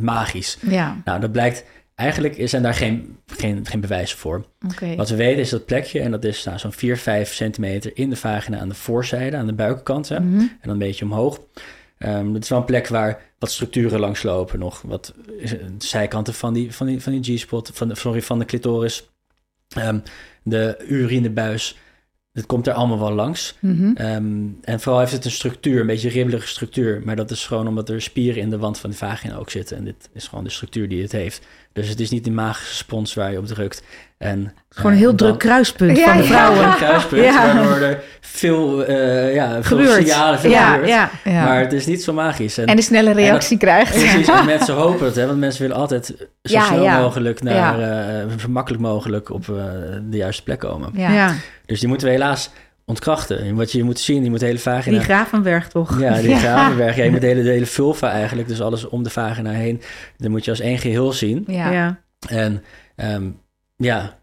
[0.00, 0.58] Magisch.
[0.60, 1.64] Ja, Nou, dat blijkt...
[1.94, 4.44] Eigenlijk zijn daar geen, geen, geen bewijzen voor.
[4.96, 8.10] Wat we weten is dat plekje, en dat is nou, zo'n 4, 5 centimeter in
[8.10, 10.08] de vagina aan de voorzijde, aan de buitenkant.
[10.08, 10.20] Hè?
[10.20, 10.38] Mhm.
[10.38, 11.40] En dan een beetje omhoog.
[11.98, 14.82] Ehm dat is wel een plek waar wat structuren langs lopen nog.
[14.82, 15.14] Wat
[15.78, 19.08] zijkanten van die, van die, van die G-spot, van de, sorry, van de clitoris.
[19.68, 19.98] Ehm,
[20.42, 21.76] de urinebuis,
[22.34, 23.54] dat komt er allemaal wel langs.
[23.60, 23.92] Mhm.
[23.94, 27.02] Ehm, en vooral heeft het een structuur, een beetje ribbelige structuur.
[27.04, 29.76] Maar dat is gewoon omdat er spieren in de wand van de vagina ook zitten.
[29.76, 31.46] En dit is gewoon de structuur die het heeft.
[31.72, 33.82] Dus het is niet die magische spons waar je op drukt.
[34.18, 36.28] En, Gewoon een eh, heel druk kruispunt Ja, van de ja.
[36.28, 36.64] vrouwen.
[36.64, 37.54] een kruispunt, Ja.
[37.54, 40.06] waardoor er veel, eh, ja, veel Gebeurt.
[40.06, 40.88] signalen veel Ja, gebeurt.
[40.88, 41.10] ja.
[41.24, 41.44] Ja.
[41.44, 42.58] Maar het is niet zo magisch.
[42.58, 43.92] En, En de snelle reactie krijgt.
[43.92, 47.00] precies, en mensen hopen het, hè, want mensen willen altijd zo Ja, snel ja.
[47.00, 49.46] mogelijk naar, eh, zo makkelijk mogelijk op
[50.10, 50.90] de juiste plek komen.
[50.94, 51.10] Ja.
[51.12, 51.34] Ja.
[51.66, 52.50] Dus die moeten we helaas
[52.86, 53.54] ontkrachten.
[53.54, 54.96] Wat je moet zien, je moet de hele vagina...
[54.96, 56.00] Die Gravenberg toch?
[56.00, 56.36] Ja, die Ja.
[56.38, 56.96] gravenberg.
[56.96, 59.80] Ja, je moet de hele, de hele vulva eigenlijk, dus alles om de vagina heen,
[60.16, 61.44] dan moet je als één geheel zien.
[61.46, 61.70] Ja.
[61.70, 61.98] ja.
[62.28, 62.62] En
[62.96, 63.22] ehm,
[63.76, 64.18] ja,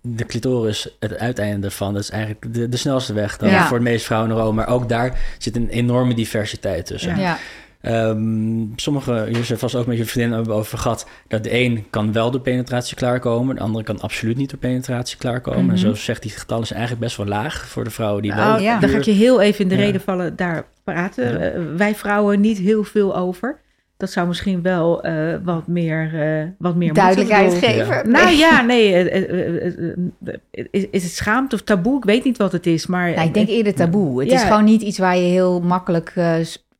[0.00, 3.66] de clitoris, het uiteinde daarvan, dat is eigenlijk de, de snelste weg dan Ja.
[3.66, 4.52] voor de meeste vrouwen in Rome.
[4.52, 7.16] Maar ook daar zit een enorme diversiteit tussen.
[7.16, 7.22] Ja.
[7.22, 7.38] Ja.
[7.80, 12.12] Ehm, sommige, jullie vast ook met je vriendin hebben over gehad, dat de een kan
[12.12, 15.60] wel door penetratie klaarkomen, de andere kan absoluut niet door penetratie klaarkomen.
[15.60, 15.76] En Mhm.
[15.76, 18.60] zo zegt die getallen zijn eigenlijk best wel laag voor de vrouwen die wel Oh,
[18.60, 18.78] ja.
[18.80, 19.80] Dan ga ik je heel even in de Ja.
[19.80, 20.36] reden vallen.
[20.36, 21.38] Daar praten Ja.
[21.38, 23.60] eh, wij vrouwen niet heel veel over.
[23.96, 28.10] Dat zou misschien wel eh, wat meer, eh, wat meer Duidelijkheid geven.
[28.10, 28.36] Nou Nee.
[28.36, 28.94] ja, nee.
[29.10, 30.34] eh,
[30.70, 31.96] is, is het schaamte of taboe?
[31.96, 33.10] Ik weet niet wat het is, maar...
[33.10, 34.20] Nou, ik denk eerder taboe.
[34.20, 34.36] Het Ja.
[34.36, 36.34] is gewoon niet iets waar je heel makkelijk eh,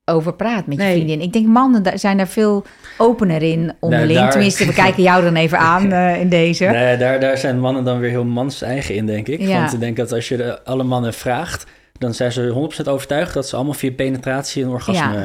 [0.05, 0.93] over praat met je Nee.
[0.95, 1.21] vriendin.
[1.21, 2.65] Ik denk mannen daar zijn daar veel
[2.99, 4.19] opener in onderling.
[4.19, 6.65] daar- Tenminste, we kijken jou dan even aan eh, in deze.
[6.65, 9.41] Nee, daar, daar zijn mannen dan weer heel mans eigen in, denk ik.
[9.41, 9.61] Ja.
[9.61, 11.67] Want ik denk dat als je de, alle mannen vraagt,
[11.99, 15.17] dan zijn ze 100% overtuigd dat ze allemaal via penetratie een orgasme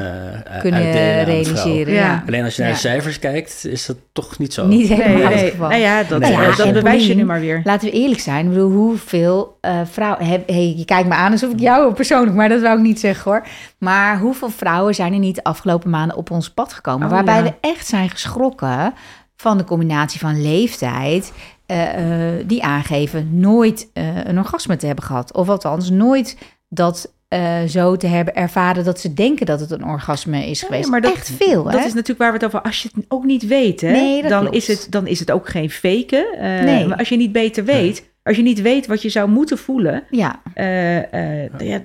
[0.44, 1.64] eh, Kunnen uitdelen aan de vrouw.
[1.64, 1.94] realiseren.
[1.94, 2.22] Ja.
[2.26, 2.76] Alleen als je naar Ja.
[2.76, 4.66] de cijfers kijkt, is dat toch niet zo.
[4.66, 5.50] Niet helemaal Nee, het nee.
[5.50, 5.68] geval.
[5.68, 6.30] Nou ja, dat, Nee.
[6.32, 7.60] Ja, dat en bewijs je nu maar weer.
[7.64, 8.44] Laten we eerlijk zijn.
[8.46, 10.26] Ik bedoel, hoeveel eh, vrouwen...
[10.26, 12.36] Heb, hey, je kijkt me aan alsof ik jou persoonlijk...
[12.36, 13.46] Maar dat wou ik niet zeggen hoor.
[13.78, 17.06] Maar hoeveel vrouwen zijn er niet de afgelopen maanden op ons pad gekomen?
[17.06, 17.42] Oh, waarbij ja.
[17.42, 18.94] we echt zijn geschrokken
[19.36, 21.32] van de combinatie van leeftijd...
[21.66, 25.32] eh, eh, die aangeven nooit eh, een orgasme te hebben gehad.
[25.34, 26.36] Of althans, nooit
[26.74, 28.84] dat eh, zo te hebben ervaren...
[28.84, 30.88] dat ze denken dat het een orgasme is geweest.
[30.90, 31.70] maar dat- echt veel, hè?
[31.72, 32.62] Dat is natuurlijk waar we het over...
[32.62, 34.56] Als je het ook niet weet, hè, Nee, dan, klopt.
[34.56, 36.26] is het, dan is het ook geen faken.
[36.38, 36.86] Eh, Nee.
[36.86, 38.10] Maar als je niet beter weet...
[38.24, 40.04] Als je niet weet wat je zou moeten voelen...
[40.10, 41.80] Ja, eh, eh, ja,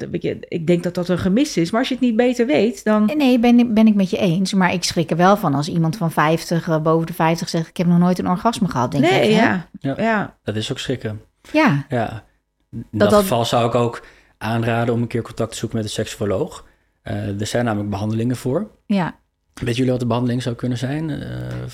[0.50, 1.72] ik denk dat dat een gemis is.
[1.72, 3.12] Maar als je het niet beter weet, dan...
[3.18, 4.54] Nee, ben, ik- ben ik met je eens.
[4.54, 7.68] Maar ik schrik er wel van als iemand van 50, eh, boven de 50 zegt...
[7.68, 9.36] ik heb nog nooit een orgasme gehad, denk nee, ik.
[9.36, 9.44] hè?
[9.46, 9.68] ja.
[9.80, 9.94] Ja.
[9.98, 10.36] ja.
[10.44, 11.22] Dat is ook schrikken.
[11.52, 12.24] Ja, Ja.
[12.72, 14.06] In Dat dat, dat- geval zou ik ook
[14.38, 16.66] aanraden om een keer contact te zoeken met een seksuoloog.
[17.02, 18.68] Eh, er zijn namelijk behandelingen voor.
[18.86, 19.20] ja.
[19.64, 21.10] Weet jullie wat de behandeling zou kunnen zijn?
[21.10, 21.28] Eh,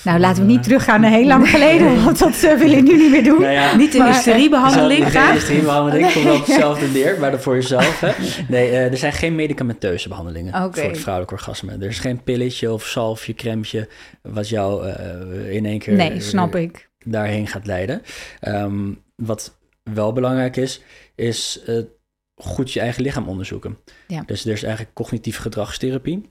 [0.04, 2.04] Nou, laten we niet eh, teruggaan naar heel lang geleden...
[2.04, 3.40] want dat uh, wil ik nu niet meer doen.
[3.40, 5.32] Nou ja, Niet eh, hysteriebehandeling Geen graag.
[5.32, 8.00] hysteriebehandeling, komt wel op hetzelfde neer, maar dan voor jezelf.
[8.00, 8.12] Hè?
[8.48, 11.72] Nee, eh, er zijn geen medicamenteuze behandelingen voor het vrouwelijk orgasme.
[11.72, 13.88] Er is geen pilletje of zalfje, crème
[14.22, 16.88] wat jou eh, in één keer Nee, snap ik.
[17.04, 18.02] daarheen gaat leiden.
[18.40, 20.82] Ehm, wat wel belangrijk is,
[21.14, 21.74] is eh,
[22.36, 23.78] goed je eigen lichaam onderzoeken.
[24.08, 24.22] Ja.
[24.26, 26.28] Dus er is eigenlijk cognitieve gedragstherapie.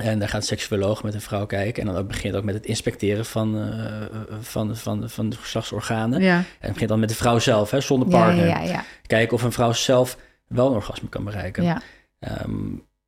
[0.00, 1.86] En daar gaat een seksuoloog met een vrouw kijken.
[1.86, 4.02] En dan begint ook met het inspecteren van, eh,
[4.40, 6.20] van, van, van de geslachtsorganen.
[6.20, 6.36] Ja.
[6.36, 8.46] En het begint dan met de vrouw zelf, hè, zonder partner.
[8.46, 8.84] ja, ja.
[9.06, 11.82] Kijken of een vrouw zelf wel een orgasme kan bereiken.
[12.18, 12.52] Ehm,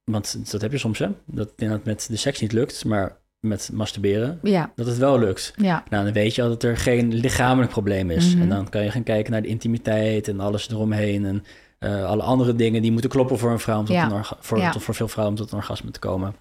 [0.04, 1.08] want dat heb je soms, hè.
[1.24, 5.52] Dat het met de seks niet lukt, maar met masturberen, ja, dat het wel lukt.
[5.56, 5.84] ja.
[5.90, 8.32] Nou, dan weet je al dat er geen lichamelijk probleem is.
[8.32, 8.42] Mhm.
[8.42, 11.24] En dan kan je gaan kijken naar de intimiteit en alles eromheen.
[11.24, 11.44] En
[11.84, 14.10] eh, alle andere dingen die moeten kloppen voor een vrouw om tot Ja.
[14.10, 14.70] een voor, Ja.
[14.70, 16.34] tot- voor veel vrouwen om tot een orgasme te komen.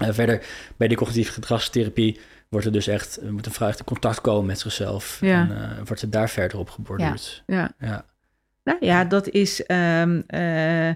[0.00, 3.78] En verder bij die cognitieve gedragstherapie wordt er dus echt, eh, moet een vrouw echt
[3.78, 5.18] in contact komen met zichzelf.
[5.20, 5.40] Ja.
[5.48, 7.42] En eh, wordt er daar verder op geborduurd.
[7.46, 7.72] Ja.
[7.78, 8.04] Ja.
[8.64, 10.94] Nou ja, dat is, ehm, eh, eh,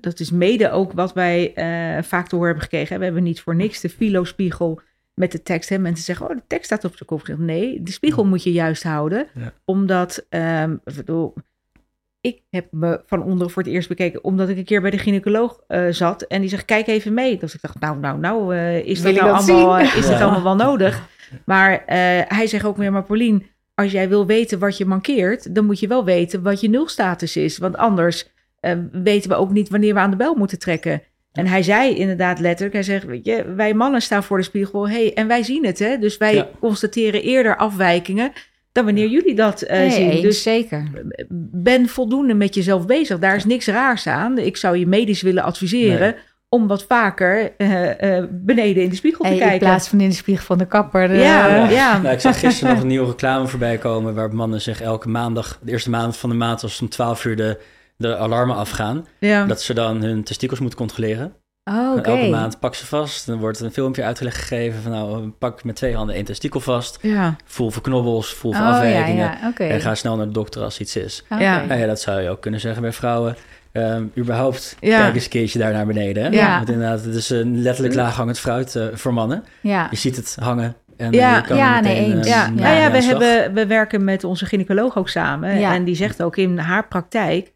[0.00, 2.98] dat is mede ook wat wij eh, vaak te horen hebben gekregen.
[2.98, 4.80] We hebben niet voor niks de filospiegel
[5.14, 5.68] met de tekst.
[5.68, 5.78] Hè.
[5.78, 7.38] Mensen zeggen, oh, de tekst staat op zijn kop.
[7.38, 9.26] Nee, de spiegel moet je juist houden.
[9.64, 10.26] Omdat,
[10.84, 11.34] bedoel,
[12.20, 14.24] ik heb me van onderen voor het eerst bekeken...
[14.24, 16.22] omdat ik een keer bij de gynaecoloog eh, zat.
[16.22, 17.36] En die zegt, kijk even mee.
[17.38, 19.96] Dus ik dacht, nou, nou, nou, eh, is, Wil dat ik nou dat allemaal, eh,
[19.96, 21.02] is allemaal wel nodig?
[21.44, 21.96] Maar eh,
[22.28, 23.46] hij zegt ook weer, maar Paulien...
[23.74, 25.54] als jij wil weten wat je mankeert...
[25.54, 27.58] dan moet je wel weten wat je nulstatus is.
[27.58, 28.28] Want anders
[28.60, 31.02] eh, weten we ook niet wanneer we aan de bel moeten trekken.
[31.32, 34.88] En hij zei inderdaad letterlijk, hij zegt, weet je, wij mannen staan voor de spiegel,
[34.88, 35.98] hey, en wij zien het, hè?
[35.98, 36.48] Dus wij Ja.
[36.60, 38.32] constateren eerder afwijkingen
[38.72, 40.10] dan wanneer jullie dat eh, Nee, zien.
[40.10, 40.90] eens, Dus zeker.
[41.52, 43.18] ben voldoende met jezelf bezig.
[43.18, 44.38] Daar is niks raars aan.
[44.38, 46.14] Ik zou je medisch willen adviseren Nee.
[46.48, 49.66] om wat vaker eh, eh, beneden in de spiegel Hey, te in kijken.
[49.66, 51.10] plaats van in de spiegel van de kapper.
[51.10, 51.98] eh, Ja, ja.
[52.02, 54.14] Nou, ik zag gisteren nog een nieuwe reclame voorbij komen...
[54.14, 56.62] waar mannen zich elke maandag, de eerste maand van de maand...
[56.62, 57.60] als om 12 uur de,
[57.96, 59.06] de alarmen afgaan...
[59.18, 59.46] ja.
[59.46, 61.32] dat ze dan hun testikels moeten controleren.
[61.64, 63.26] Oh, Elke maand pak ze vast.
[63.26, 64.92] Dan wordt een filmpje uitgelegd gegeven van...
[64.92, 66.98] nou, pak met twee handen één testikel vast.
[67.02, 67.36] ja.
[67.44, 69.16] Voel voor knobbels, voel voor Oh, afwijkingen.
[69.16, 69.52] ja.
[69.56, 71.24] En ga snel naar de dokter als iets is.
[71.38, 71.64] Ja.
[71.66, 73.36] Nou ja, dat zou je ook kunnen zeggen bij vrouwen.
[73.72, 74.98] Ehm, überhaupt, Ja.
[75.00, 76.22] kijk eens een keertje daar naar beneden.
[76.22, 76.28] Hè?
[76.28, 76.56] Ja.
[76.56, 79.44] Want inderdaad, het is een letterlijk laaghangend fruit eh, voor mannen.
[79.60, 79.86] Ja.
[79.90, 81.36] Je ziet het hangen en Ja.
[81.36, 82.26] je kan Ja, nee, meteen, eens.
[82.26, 82.50] eh, Ja, Ja.
[82.50, 85.58] nou ja, we, hebben, we werken met onze gynaecoloog ook samen.
[85.58, 85.74] Ja.
[85.74, 87.52] En die zegt ook in haar praktijk...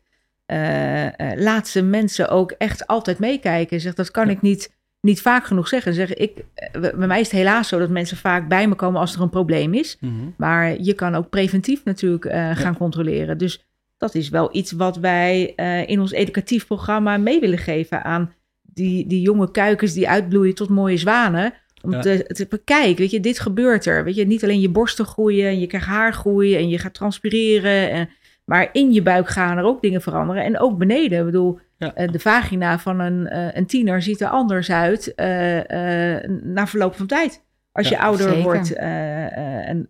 [0.46, 3.80] eh, eh, laat ze mensen ook echt altijd meekijken.
[3.80, 5.94] Zegt, dat kan ik niet, niet vaak genoeg zeggen.
[5.94, 9.00] Zeg, ik, eh, bij mij is het helaas zo dat mensen vaak bij me komen
[9.00, 9.96] als er een probleem is.
[10.00, 10.12] Mhm.
[10.37, 12.24] Maar je kan ook preventief natuurlijk
[12.59, 13.38] gaan controleren.
[13.38, 13.64] Dus
[13.96, 15.44] dat is wel iets wat wij
[15.87, 20.68] in ons educatief programma mee willen geven aan die, die jonge kuikens die uitbloeien tot
[20.68, 21.52] mooie zwanen.
[21.83, 22.00] Om Ja.
[22.00, 24.04] te, te bekijken, weet je, dit gebeurt er.
[24.04, 27.90] Weet je, niet alleen je borsten groeien en je krijgt haargroei en je gaat transpireren.
[27.90, 28.09] En,
[28.44, 30.44] maar in je buik gaan er ook dingen veranderen.
[30.44, 31.18] En ook beneden.
[31.18, 31.94] Ik bedoel, Ja.
[31.94, 36.66] eh, de vagina van een, eh, een tiener ziet er anders uit eh, eh, na
[36.66, 37.42] verloop van tijd.
[37.72, 38.42] Als Ja, je ouder zeker.
[38.42, 38.72] wordt.
[38.72, 39.88] eh, eh, en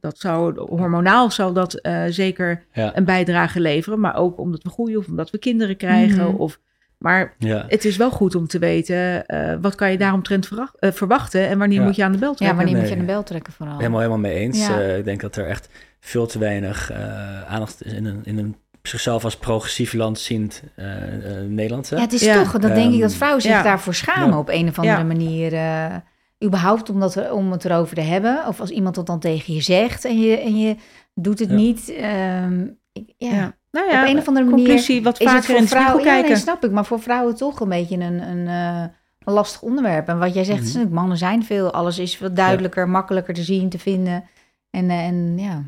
[0.00, 2.96] dat zou, hormonaal zal dat eh, zeker Ja.
[2.96, 4.00] een bijdrage leveren.
[4.00, 6.24] Maar ook omdat we groeien of omdat we kinderen krijgen.
[6.26, 6.36] Mhm.
[6.36, 6.60] Of,
[6.98, 7.64] maar Ja.
[7.68, 11.58] het is wel goed om te weten, eh, wat kan je daaromtrent verwacht- verwachten en
[11.58, 11.84] wanneer Ja.
[11.84, 12.56] moet je aan de bel Ja, trekken?
[12.56, 13.76] wanneer moet je aan de bel trekken vooral?
[13.76, 14.66] Helemaal, helemaal mee eens.
[14.66, 14.80] Ja.
[14.80, 15.68] Eh, ik denk dat er echt
[16.06, 21.40] veel te weinig eh, aandacht in een, in een zichzelf als progressief land ziend eh,
[21.40, 21.90] eh, Nederland.
[21.90, 21.96] hè?
[21.96, 22.42] Ja, het is Ja.
[22.42, 23.62] toch, dat denk ik dat Ehm, vrouwen zich ja.
[23.62, 24.38] daarvoor schamen Ja.
[24.38, 25.04] op een of andere Ja.
[25.04, 25.52] manier.
[25.54, 25.96] eh,
[26.44, 28.46] überhaupt om, dat, om het erover te hebben.
[28.46, 30.76] Of als iemand dat dan tegen je zegt en je, en je
[31.14, 31.54] doet het Ja.
[31.54, 31.88] niet.
[31.88, 33.30] ehm, ik- ja.
[33.34, 33.54] Ja.
[33.70, 36.30] Nou ja, Op een of andere manier conclusie, wat Is het in vrouwen, ja, kijken.
[36.30, 36.70] nee, snap ik.
[36.70, 38.84] Maar voor vrouwen toch een beetje een, een, eh,
[39.24, 40.08] een lastig onderwerp.
[40.08, 40.80] En wat jij zegt, Mhm.
[40.84, 41.72] is, mannen zijn veel.
[41.72, 44.24] Alles is veel duidelijker, makkelijker te zien, te vinden.
[44.70, 45.62] En, en ja,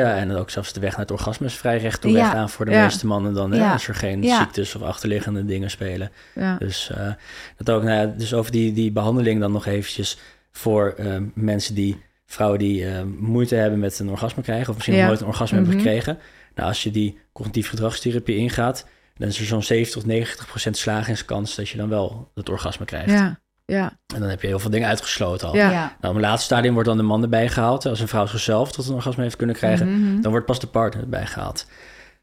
[0.00, 2.16] Ja, en ook zelfs de weg naar het orgasme is vrij recht toe Ja.
[2.16, 2.82] weg aan voor de Ja.
[2.84, 3.52] meeste mannen dan.
[3.52, 3.58] Hè?
[3.58, 3.72] Ja.
[3.72, 6.10] Als er geen ziektes of achterliggende dingen spelen.
[6.58, 7.12] Dus, eh,
[7.56, 10.18] dat ook, nou dus over die, die behandeling dan nog eventjes
[10.52, 14.96] voor eh, mensen die, vrouwen die eh, moeite hebben met een orgasme krijgen, of misschien
[14.98, 15.66] nog nooit een orgasme Mhm.
[15.68, 16.18] hebben gekregen.
[16.54, 20.76] Nou, als je die cognitief gedragstherapie ingaat, dan is er zo'n 70 tot 90 procent
[20.76, 23.10] slagingskans dat je dan wel het orgasme krijgt.
[23.10, 25.56] Ja, ja, En dan heb je heel veel dingen uitgesloten al.
[25.56, 25.70] Ja.
[25.70, 25.96] ja.
[26.00, 27.86] Nou, op het laatste stadium wordt dan de man erbij gehaald.
[27.86, 30.20] Als een vrouw zichzelf tot een orgasme heeft kunnen krijgen, Mhm.
[30.20, 31.66] dan wordt pas de partner erbij gehaald.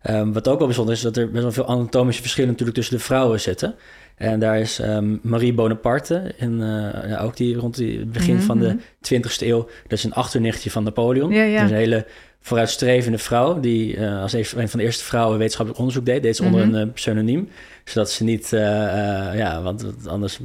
[0.01, 2.97] Ehm, wat ook wel bijzonder is, dat er best wel veel anatomische verschillen natuurlijk tussen
[2.97, 3.75] de vrouwen zitten.
[4.15, 8.59] En daar is ehm, Marie Bonaparte, in, eh, ja, ook die rond het begin van
[8.59, 8.77] de Mhm.
[9.01, 9.63] 20e eeuw.
[9.83, 11.31] Dat is een achternichtje van Napoleon.
[11.31, 11.55] Ja, ja.
[11.55, 12.05] Dat is een hele
[12.41, 16.23] vooruitstrevende vrouw, die eh, als een van de eerste vrouwen wetenschappelijk onderzoek deed.
[16.23, 16.75] Deed ze onder Mhm.
[16.75, 17.49] een eh, pseudoniem,
[17.83, 20.39] zodat ze niet, eh, eh, ja, want anders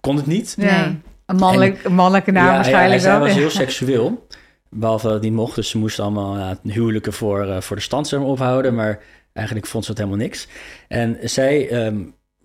[0.00, 0.54] kon het niet.
[0.58, 0.86] Ja.
[0.86, 3.20] Nee, een, mannelijk, een mannelijke naam Ja, waarschijnlijk ja, zij wel.
[3.20, 4.26] was heel seksueel.
[4.70, 5.54] Behalve dat het niet mocht.
[5.54, 8.74] Dus ze moesten allemaal ja, huwelijken voor, eh, voor de stand ophouden.
[8.74, 9.00] Maar
[9.32, 10.48] eigenlijk vond ze dat helemaal niks.
[10.88, 12.00] En zij ehm,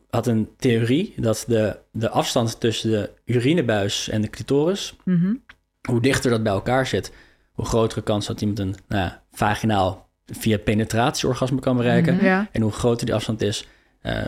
[0.10, 4.96] had een theorie dat de, de afstand tussen de urinebuis en de clitoris...
[5.04, 5.34] Mhm.
[5.82, 7.14] hoe dichter dat bij elkaar zit...
[7.52, 12.16] hoe grotere kans dat iemand een nou ja, vaginaal via penetratieorgasme kan bereiken.
[12.16, 12.26] Mhm.
[12.26, 12.48] ja.
[12.52, 13.68] En hoe groter die afstand is,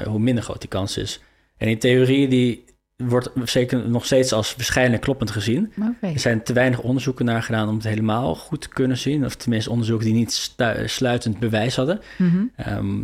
[0.07, 1.21] hoe minder groot die kans is.
[1.57, 2.63] En die theorie die
[2.97, 5.74] wordt zeker nog steeds als waarschijnlijk kloppend gezien.
[6.01, 9.26] Er zijn te weinig onderzoeken naar gedaan om het helemaal goed te kunnen zien.
[9.26, 10.55] Of tenminste onderzoeken die niet
[10.86, 12.01] sluitend bewijs hadden.
[12.17, 12.43] Mhm.
[12.55, 13.01] Ehm,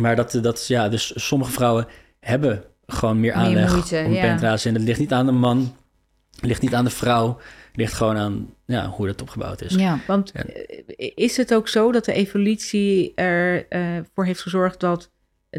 [0.00, 1.86] maar dat, dat, ja, dus sommige vrouwen
[2.20, 4.20] hebben gewoon meer aanleg moeite, om ja.
[4.20, 4.68] penetratie.
[4.68, 5.76] En dat ligt niet aan de man,
[6.40, 7.28] ligt niet aan de vrouw.
[7.66, 9.74] Het ligt gewoon aan ja, hoe dat opgebouwd is.
[9.74, 9.98] Ja.
[10.06, 10.44] Want Ja.
[10.44, 15.10] eh, is het ook zo dat de evolutie ervoor voor heeft gezorgd dat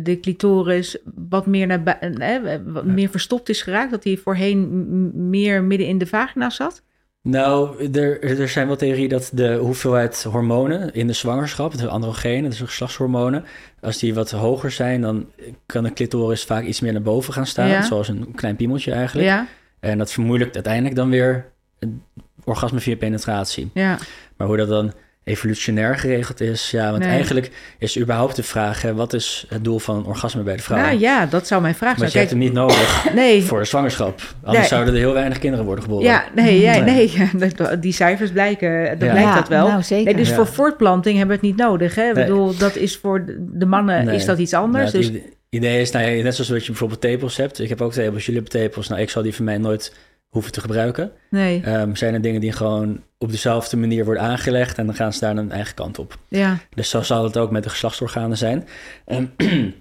[0.01, 0.97] de clitoris
[1.29, 3.91] wat meer, naar bui- eh, wat meer verstopt is geraakt?
[3.91, 6.83] Dat hij voorheen meer midden in de vagina zat?
[7.21, 12.49] Nou, er, er zijn wel theorieën dat de hoeveelheid hormonen in de zwangerschap, de androgenen,
[12.49, 13.43] dus de geslachtshormonen,
[13.81, 15.25] als die wat hoger zijn, dan
[15.65, 17.81] kan de clitoris vaak iets meer naar boven gaan staan, Ja.
[17.81, 19.27] zoals een klein piemeltje eigenlijk.
[19.27, 19.47] Ja,
[19.79, 22.01] En dat vermoeilijkt uiteindelijk dan weer een
[22.43, 23.69] orgasme via penetratie.
[23.73, 23.97] ja.
[24.37, 24.93] Maar hoe dat dan
[25.25, 27.11] evolutionair geregeld is, ja, want Nee.
[27.11, 30.61] eigenlijk is überhaupt de vraag, hè, wat is het doel van een orgasme bij de
[30.61, 30.77] vrouw?
[30.77, 32.11] Nou ja, dat zou mijn vraag Want zijn.
[32.11, 33.43] je hebt hem niet nodig nee.
[33.43, 34.21] voor zwangerschap.
[34.43, 34.67] Anders Nee.
[34.67, 36.05] zouden er heel weinig kinderen worden geboren.
[36.05, 37.11] Ja, nee, ja, Nee.
[37.33, 37.77] nee.
[37.79, 38.95] Die cijfers blijken, dat Ja.
[38.97, 39.67] blijkt Ja, dat wel.
[39.67, 40.05] Nou, zeker.
[40.05, 40.35] Nee, dus Ja.
[40.35, 41.95] voor voortplanting hebben we het niet nodig.
[41.95, 42.07] Hè?
[42.07, 44.15] Ik bedoel, dat is voor de- mannen Nee.
[44.15, 44.91] is dat iets anders.
[44.91, 47.59] Nou, dus idee is, nou net zoals dat je bijvoorbeeld tepels hebt.
[47.59, 48.87] Ik heb ook tepels, jullie hebben tepels.
[48.87, 49.93] Nou, ik zal die van mij nooit
[50.35, 51.11] hoeven te gebruiken.
[51.29, 55.13] nee, Ehm, zijn er dingen die gewoon op dezelfde manier worden aangelegd en dan gaan
[55.13, 56.17] ze daar een eigen kant op.
[56.27, 58.67] ja, Dus zo zal het ook met de geslachtsorganen zijn.
[59.05, 59.25] Ehm,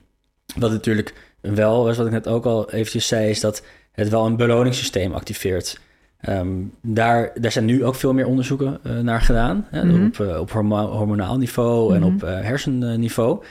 [0.60, 4.36] wat natuurlijk wel wat ik net ook al eventjes zei, is dat het wel een
[4.36, 5.80] beloningssysteem activeert.
[6.20, 6.48] Ehm,
[6.82, 9.66] daar, daar zijn nu ook veel meer onderzoeken eh, naar gedaan.
[9.70, 10.04] Hè, Mhm.
[10.06, 12.14] Op, eh, op hormo- hormonaal niveau en Mhm.
[12.14, 13.44] op eh, hersenniveau.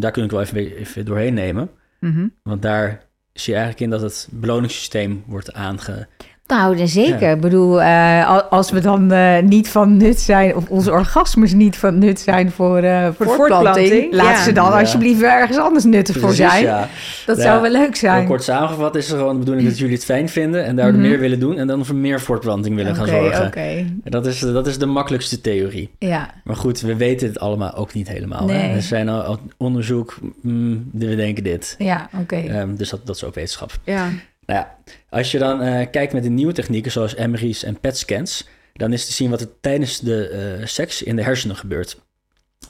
[0.00, 1.70] Daar kun ik wel even, even doorheen nemen.
[2.00, 2.26] mhm.
[2.42, 3.02] Want daar
[3.40, 6.08] zie je eigenlijk in dat het beloningssysteem wordt aange...
[6.46, 7.30] Nou, dan zeker.
[7.30, 11.52] Ik bedoel, eh, al- als we dan eh, niet van nut zijn, of onze orgasmes
[11.52, 14.42] niet van nut zijn voor, eh Voor voortplanting, voortplanting, laat ja.
[14.42, 14.80] ze dan Ja.
[14.80, 16.62] alsjeblieft ergens anders nuttig voor zijn.
[16.64, 16.88] ja.
[17.26, 17.42] Dat Ja.
[17.42, 18.26] zou wel leuk Heel zijn.
[18.26, 20.64] kort samengevat is het gewoon de bedoeling dat jullie het fijn vinden...
[20.64, 21.08] en daardoor Mhm.
[21.10, 23.46] meer willen doen en dan voor meer voortplanting willen gaan zorgen.
[23.46, 23.60] oké.
[23.60, 25.90] En Dat is, dat is de makkelijkste theorie.
[25.98, 28.48] Ja, Maar goed, we weten het allemaal ook niet helemaal.
[28.48, 28.74] Hè?
[28.74, 31.74] Er zijn al, al onderzoek, mm, we denken dit.
[31.78, 32.36] ja, oké.
[32.36, 33.70] Ehm, dus dat, dat is ook wetenschap.
[33.84, 34.08] ja.
[34.46, 34.76] Nou ja,
[35.08, 38.48] als je dan eh, kijkt met de nieuwe technieken zoals MRI's en PET-scans...
[38.72, 42.04] dan is te zien wat er tijdens de eh, seks in de hersenen gebeurt.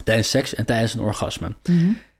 [0.04, 1.54] Tijdens seks en tijdens een orgasme.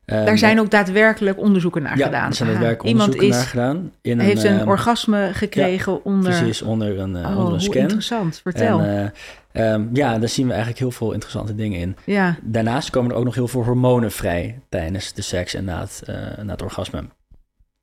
[0.05, 2.29] Ehm, Daar zijn ook daadwerkelijk onderzoeken naar ja, gedaan.
[2.29, 3.93] er zijn werk Iemand onderzoeken is, naar gedaan.
[4.03, 6.39] In heeft een ehm, orgasme gekregen onder...
[6.39, 7.83] Precies, onder een, Oh, onder een hoe scan.
[7.83, 8.41] interessant.
[8.43, 8.81] Vertel.
[8.81, 9.13] En,
[9.53, 11.97] eh, ehm, ja, daar zien we eigenlijk heel veel interessante dingen in.
[12.05, 15.81] ja, Daarnaast komen er ook nog heel veel hormonen vrij tijdens de seks en na
[15.81, 17.05] het, eh, na het orgasme.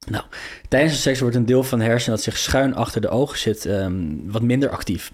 [0.06, 0.24] Nou,
[0.68, 3.38] tijdens de seks wordt een deel van de hersenen dat zich schuin achter de ogen
[3.38, 3.94] zit ehm,
[4.26, 5.12] wat minder actief.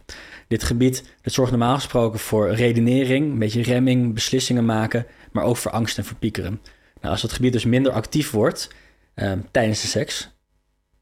[0.48, 5.58] Dit gebied dat zorgt normaal gesproken voor redenering, een beetje remming, beslissingen maken, maar ook
[5.58, 6.62] voor angst en verpiekeren.
[7.02, 8.70] Nou, als dat gebied dus minder actief wordt
[9.14, 10.30] ehm, tijdens de seks,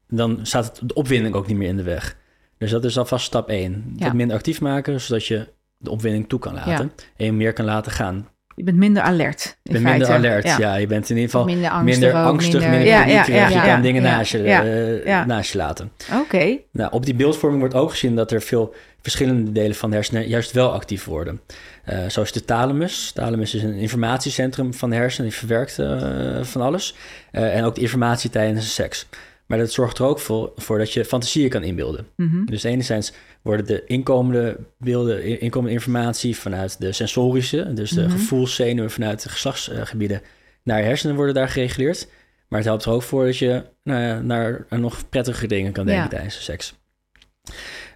[0.08, 2.16] dan staat de opwinding ook niet meer in de weg.
[2.58, 3.92] Dus dat is alvast stap 1.
[3.96, 4.04] Ja.
[4.04, 7.64] Het minder actief maken, zodat je de opwinding toe kan laten en je meer kan
[7.64, 8.28] laten gaan.
[8.58, 9.56] Je bent minder alert.
[9.62, 10.74] Je bent minder alert, ja.
[10.74, 13.54] Je bent in ieder geval minder angstig minder ook, angstig, minder, minder- Ja, ja, je
[13.54, 15.24] ja, kan dingen ja, naast, je, ja, eh, ja.
[15.26, 15.90] naast je laten.
[16.20, 16.56] Oké.
[16.72, 20.28] Nou, op die beeldvorming wordt ook gezien dat er veel verschillende delen van de hersenen
[20.28, 21.40] juist wel actief worden.
[21.84, 23.10] Eh, zoals de thalamus.
[23.12, 26.94] Thalamus is een informatiecentrum van de hersenen, die verwerkt eh, van alles.
[27.30, 29.06] Eh, en ook de informatie tijdens de seks.
[29.46, 32.06] Maar dat zorgt er ook voor, voor dat je fantasieën kan inbeelden.
[32.16, 32.44] Mhm.
[32.44, 38.10] Dus enerzijds worden de inkomende beelden, inkomende informatie vanuit de sensorische, dus de Mhm.
[38.10, 40.20] gevoelszenuwen vanuit de geslachtsgebieden,
[40.62, 42.08] naar je hersenen worden daar gereguleerd.
[42.48, 45.86] Maar het helpt er ook voor dat je nou ja, naar nog prettige dingen kan
[45.86, 46.08] denken Ja.
[46.10, 46.74] tijdens de seks.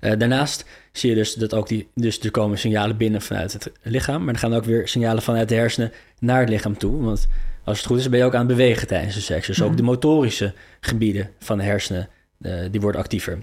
[0.01, 3.71] Eh, daarnaast zie je dus dat ook die, dus er komen signalen binnen vanuit het
[3.83, 7.03] lichaam, maar er gaan ook weer signalen vanuit de hersenen naar het lichaam toe.
[7.03, 7.27] Want
[7.65, 9.47] als het goed is, ben je ook aan het bewegen tijdens de seks.
[9.47, 9.77] Dus ook Mhm.
[9.77, 12.09] de motorische gebieden van de hersenen,
[12.41, 13.39] eh, die worden actiever.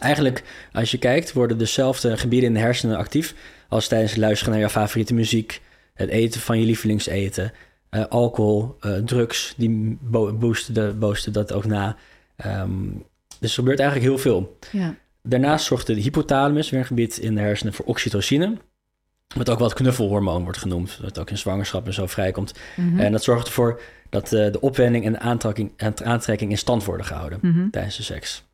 [0.00, 0.42] Eigenlijk,
[0.72, 3.34] als je kijkt, worden dezelfde gebieden in de hersenen actief
[3.68, 5.60] als tijdens het luisteren naar je favoriete muziek,
[5.94, 7.52] het eten van je lievelingseten,
[7.90, 11.96] eh, alcohol, eh, drugs, die bo- boosten, de, boosten dat ook na.
[12.36, 12.70] Ehm,
[13.40, 14.58] dus er gebeurt eigenlijk heel veel.
[14.72, 14.94] Ja.
[15.22, 18.56] Daarnaast zorgt de hypothalamus, weer een gebied in de hersenen, voor oxytocine.
[19.36, 22.52] Wat ook wel het knuffelhormoon wordt genoemd, dat ook in zwangerschap en zo vrijkomt.
[22.76, 22.98] Mhm.
[23.00, 23.80] En dat zorgt ervoor
[24.10, 25.72] dat eh, de opwending en de aantrekking,
[26.04, 27.70] aantrekking in stand worden gehouden Mhm.
[27.70, 28.44] tijdens de seks.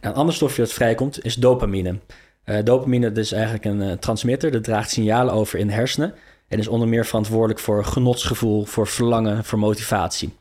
[0.00, 1.98] Nou, een ander stofje dat vrijkomt is dopamine.
[2.44, 6.14] Eh, dopamine dat is eigenlijk een eh, transmitter, dat draagt signalen over in de hersenen
[6.48, 10.34] en is onder meer verantwoordelijk voor genotsgevoel, voor verlangen, voor motivatie.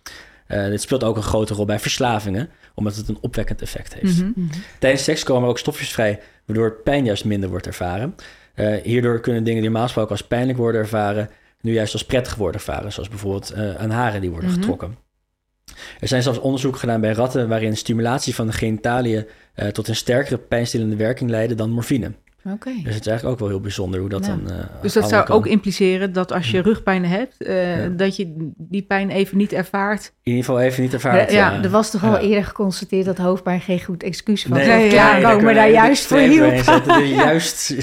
[0.48, 4.18] Eh, dit speelt ook een grote rol bij verslavingen, omdat het een opwekkend effect heeft.
[4.18, 4.32] Mhm.
[4.36, 4.48] Mhm.
[4.80, 8.16] Tijdens seks komen er ook stofjes vrij, waardoor pijn juist minder wordt ervaren.
[8.84, 11.30] Hierdoor kunnen dingen die normaal gesproken als pijnlijk worden ervaren,
[11.62, 14.60] nu juist als prettig worden ervaren, zoals bijvoorbeeld aan haren die worden Mhm.
[14.60, 14.98] getrokken.
[16.00, 19.96] Er zijn zelfs onderzoeken gedaan bij ratten waarin stimulatie van de genitaliën eh, tot een
[19.96, 22.12] sterkere pijnstillende werking leidde dan morfine.
[22.46, 22.70] Oké.
[22.84, 24.32] Dus het is eigenlijk ook wel heel bijzonder hoe dat Ja.
[24.32, 24.52] dan.
[24.52, 25.36] eh, Dus dat zou kan.
[25.36, 27.88] ook impliceren dat als je rugpijn hebt, eh, Ja.
[27.88, 30.06] dat je die pijn even niet ervaart.
[30.24, 31.34] in ieder geval even niet ervaren.
[31.34, 32.20] Ja, ja, Er was toch al Ja.
[32.20, 34.58] eerder geconstateerd dat hoofdpijn geen goed excuus was.
[34.58, 36.64] Nee, Nee, ja, kunnen we daar juist voor hielp.
[37.26, 37.76] juist,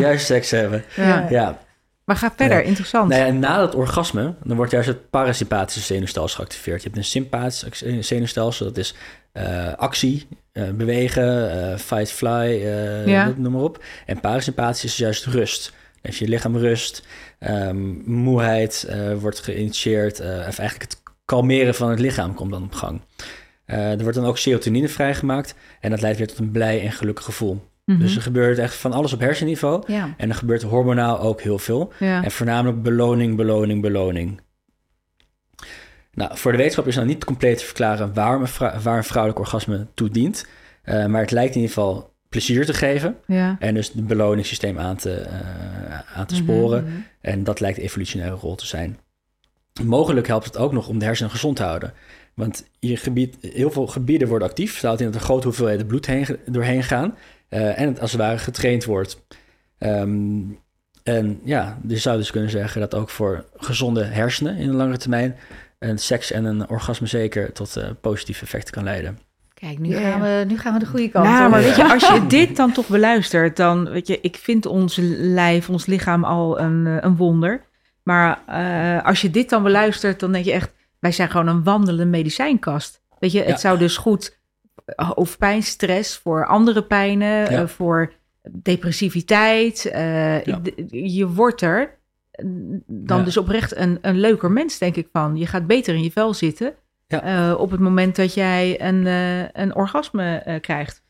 [0.00, 0.84] juist seks hebben.
[1.30, 1.58] Ja.
[2.04, 2.62] Maar ga verder, Ja.
[2.64, 3.08] interessant.
[3.08, 6.82] Nou ja, en na dat orgasme, dan wordt juist het parasympathische zenuwstelsel geactiveerd.
[6.82, 8.94] Je hebt een sympathisch zenuwstelsel, dat is
[9.32, 12.46] eh, actie, eh, bewegen, eh, fight, fly,
[13.06, 13.32] Ja.
[13.36, 13.84] noem maar op.
[14.06, 15.72] En parasympathisch is juist rust.
[16.02, 17.06] Als je lichaam rust,
[17.38, 20.26] ehm, moeheid eh, wordt geïnitieerd, of
[20.58, 23.00] eigenlijk het kalmeren van het lichaam komt dan op gang.
[23.66, 27.24] Er wordt dan ook serotonine vrijgemaakt en dat leidt weer tot een blij en gelukkig
[27.24, 27.70] gevoel.
[27.84, 27.98] Mhm.
[27.98, 29.82] Dus er gebeurt echt van alles op hersenniveau.
[29.92, 30.14] Ja.
[30.16, 31.92] En er gebeurt hormonaal ook heel veel.
[31.98, 32.24] ja.
[32.24, 34.40] En voornamelijk beloning, beloning, beloning.
[36.14, 39.40] Nou, voor de wetenschap is nou niet compleet te verklaren waarom een waar een vrouwelijk
[39.40, 40.46] orgasme toe dient.
[40.82, 43.16] Eh, maar het lijkt in ieder geval plezier te geven.
[43.26, 43.56] ja.
[43.58, 45.38] En dus het beloningssysteem aan te, eh,
[46.18, 46.42] aan te Mhm.
[46.42, 47.04] sporen.
[47.20, 48.98] En dat lijkt de evolutionaire rol te zijn.
[49.84, 51.92] Mogelijk helpt het ook nog om de hersenen gezond te houden.
[52.34, 54.80] Want je gebied, heel veel gebieden worden actief.
[54.80, 57.14] Houdt in dat er grote hoeveelheden bloed heen, doorheen gaan.
[57.52, 59.22] Eh, en het als het ware getraind wordt.
[59.78, 60.40] Ehm,
[61.02, 64.98] en ja, je zou dus kunnen zeggen dat ook voor gezonde hersenen in de langere
[64.98, 65.36] termijn...
[65.78, 69.18] een seks en een orgasme zeker tot eh, positieve effecten kan leiden.
[69.54, 71.50] Kijk, nu, Ja, gaan we, nu gaan we de goede kant Nou, op.
[71.50, 74.98] maar weet je, als je dit dan toch beluistert, dan weet je, ik vind ons
[75.18, 77.62] lijf, ons lichaam al een, eh, een wonder.
[78.02, 81.62] Maar eh, als je dit dan beluistert, dan denk je echt, wij zijn gewoon een
[81.62, 83.00] wandelende medicijnkast.
[83.18, 83.56] Weet je, het Ja.
[83.56, 84.40] zou dus goed
[84.96, 87.48] hoofdpijn, stress voor andere pijnen, Ja.
[87.48, 88.12] eh, voor
[88.50, 89.84] depressiviteit.
[89.84, 90.60] eh, Ja.
[90.90, 91.80] je wordt er
[92.30, 92.44] eh,
[92.86, 93.24] dan Ja.
[93.24, 95.36] dus oprecht een, een leuker mens, denk ik van.
[95.36, 96.74] Je gaat beter in je vel zitten
[97.06, 97.22] Ja.
[97.22, 101.02] eh, op het moment dat jij een, eh, een orgasme eh, krijgt.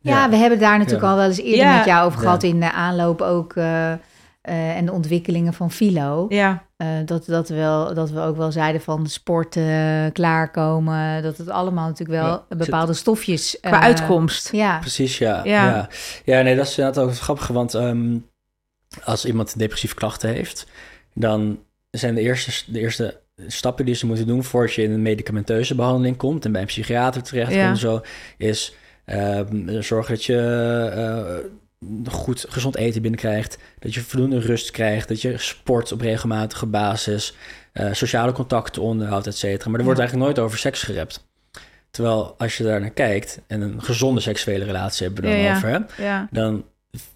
[0.00, 1.10] Ja, we hebben daar natuurlijk Ja.
[1.10, 1.76] al wel eens eerder Ja.
[1.76, 2.24] met jou over Ja.
[2.24, 3.54] gehad in de aanloop ook.
[4.42, 6.26] Eh, en de ontwikkelingen van Philo.
[6.28, 11.22] Ja, Eh, dat, dat, we wel, dat we ook wel zeiden van sporten, klaarkomen.
[11.22, 13.56] Dat het allemaal natuurlijk wel Ja, bepaalde stofjes...
[13.60, 14.52] qua eh, uitkomst.
[14.52, 15.44] Ja, Precies, ja.
[15.44, 15.64] Ja.
[15.66, 15.88] Ja,
[16.24, 16.42] ja.
[16.42, 17.52] nee, dat is inderdaad ook het grappige.
[17.52, 18.18] Want ehm,
[19.04, 20.66] als iemand depressieve klachten heeft,
[21.14, 21.58] dan
[21.90, 25.74] zijn de eerste, de eerste stappen die ze moeten doen voordat je in een medicamenteuze
[25.74, 27.66] behandeling komt en bij een psychiater terecht Ja.
[27.66, 28.00] komt, zo,
[28.36, 28.74] is
[29.04, 30.38] ehm, zorgen dat je
[30.94, 31.50] eh,
[32.10, 37.36] goed gezond eten binnenkrijgt, dat je voldoende rust krijgt, dat je sport op regelmatige basis,
[37.72, 39.70] eh, sociale contacten onderhoudt, et cetera.
[39.70, 40.04] Maar er wordt Ja.
[40.06, 41.26] eigenlijk nooit over seks gerept.
[41.90, 45.56] Terwijl als je daar naar kijkt en een gezonde seksuele relatie hebben we dan Ja,
[45.56, 46.28] over, hè, Ja.
[46.30, 46.64] dan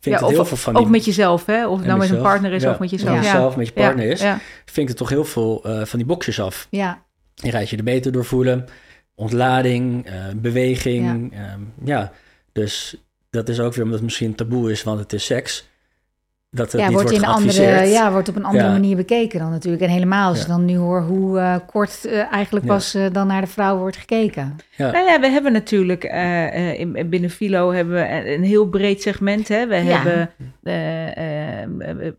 [0.00, 0.90] vind ik het heel veel van Ook die...
[0.90, 1.66] met jezelf, hè?
[1.68, 3.14] Of het nou met een partner is of met jezelf.
[3.14, 4.20] Met jezelf, met je partner is.
[4.20, 4.38] Ja.
[4.64, 6.66] Vind ik er toch heel veel eh, van die boxjes af.
[6.70, 7.04] ja.
[7.34, 8.64] Je rijdt je er beter door voelen.
[9.14, 11.32] Ontlading, eh, beweging.
[11.34, 11.58] Ja.
[11.84, 12.12] ja,
[12.52, 12.96] dus
[13.30, 15.68] dat is ook weer omdat het misschien taboe is, want het is seks.
[16.50, 18.70] Dat het ja, niet wordt, wordt in andere, ja, wordt op een andere Ja.
[18.72, 19.82] manier bekeken dan natuurlijk.
[19.82, 20.42] En helemaal als Ja.
[20.44, 22.72] je dan nu hoor hoe eh, kort eh, eigenlijk Ja.
[22.72, 24.56] pas eh, dan naar de vrouw wordt gekeken.
[24.76, 24.90] Ja.
[24.90, 28.68] Nou ja, we hebben natuurlijk eh, eh, in, binnen Philo hebben we een, een heel
[28.68, 29.48] breed segment.
[29.48, 29.66] Hè?
[29.66, 29.82] We Ja.
[29.82, 30.30] hebben,
[30.62, 31.62] eh, eh,
[32.06, 32.12] eh,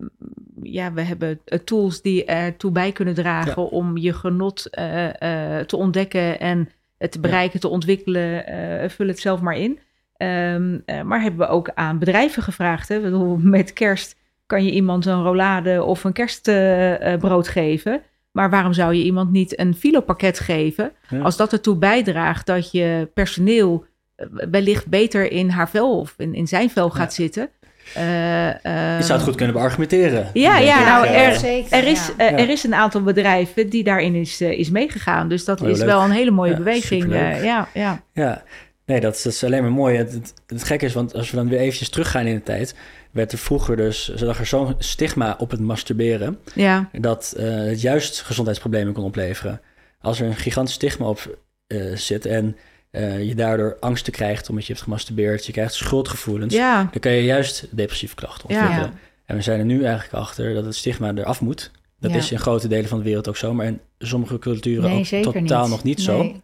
[0.61, 5.77] ja, we hebben tools die ertoe bij kunnen dragen om je genot eh, eh, te
[5.77, 8.45] ontdekken en het te bereiken, te ontwikkelen.
[8.47, 9.79] eh, vul het zelf maar in.
[10.17, 12.89] Ehm, eh, maar hebben we ook aan bedrijven gevraagd.
[12.89, 12.95] Hè?
[12.95, 14.15] Ik bedoel, met kerst
[14.45, 18.01] kan je iemand een rollade of een kerstbrood geven.
[18.31, 20.91] Maar waarom zou je iemand niet een filopakket geven?
[21.09, 21.19] Ja.
[21.19, 26.33] Als dat ertoe bijdraagt dat je personeel eh, wellicht beter in haar vel of in,
[26.33, 27.23] in zijn vel gaat Ja.
[27.23, 27.49] zitten.
[27.93, 30.29] Eh, eh, Je zou het goed kunnen beargumenteren.
[30.33, 31.73] Ja, ja, nou, Eh, er- zeker.
[31.77, 32.25] Er is, ja.
[32.29, 35.27] eh, er is een aantal bedrijven die daarin is, eh, is meegegaan.
[35.29, 35.87] Dus dat Oh, is leuk.
[35.87, 37.13] wel een hele mooie Ja, beweging.
[37.13, 38.01] eh, ja, ja.
[38.13, 38.43] Ja,
[38.87, 39.97] nee, dat is, dat is alleen maar mooi.
[39.97, 42.75] Het, het, het gekke is, want als we dan weer eventjes teruggaan in de tijd...
[43.11, 46.39] werd er vroeger dus, zag er zo'n stigma op het masturberen...
[46.55, 49.61] ja, dat eh, het juist gezondheidsproblemen kon opleveren.
[49.99, 52.57] Als er een gigantisch stigma op eh, zit en
[52.91, 57.11] eh, je daardoor angsten krijgt omdat je hebt gemasturbeerd, je krijgt schuldgevoelens, ja, dan kan
[57.11, 58.89] je juist depressieve klachten ontwikkelen.
[58.89, 58.93] Ja.
[59.25, 61.71] En we zijn er nu eigenlijk achter dat het stigma eraf moet.
[61.99, 65.25] Dat is in grote delen van de wereld ook zo, maar in sommige culturen Nee,
[65.25, 65.69] ook totaal niet.
[65.69, 66.41] nog niet zo.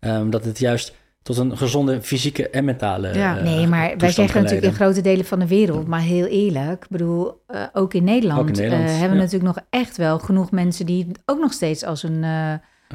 [0.00, 0.94] Ehm, dat het juist
[1.24, 3.14] tot een gezonde fysieke en mentale.
[3.14, 3.36] Ja.
[3.38, 6.82] eh, Nee, maar wij zeggen natuurlijk in grote delen van de wereld, maar heel eerlijk,
[6.84, 9.22] ik bedoel, eh, ook in Nederland, Ook in Nederland, eh, hebben we ja.
[9.30, 12.52] natuurlijk nog echt wel genoeg mensen die het ook nog steeds als een eh,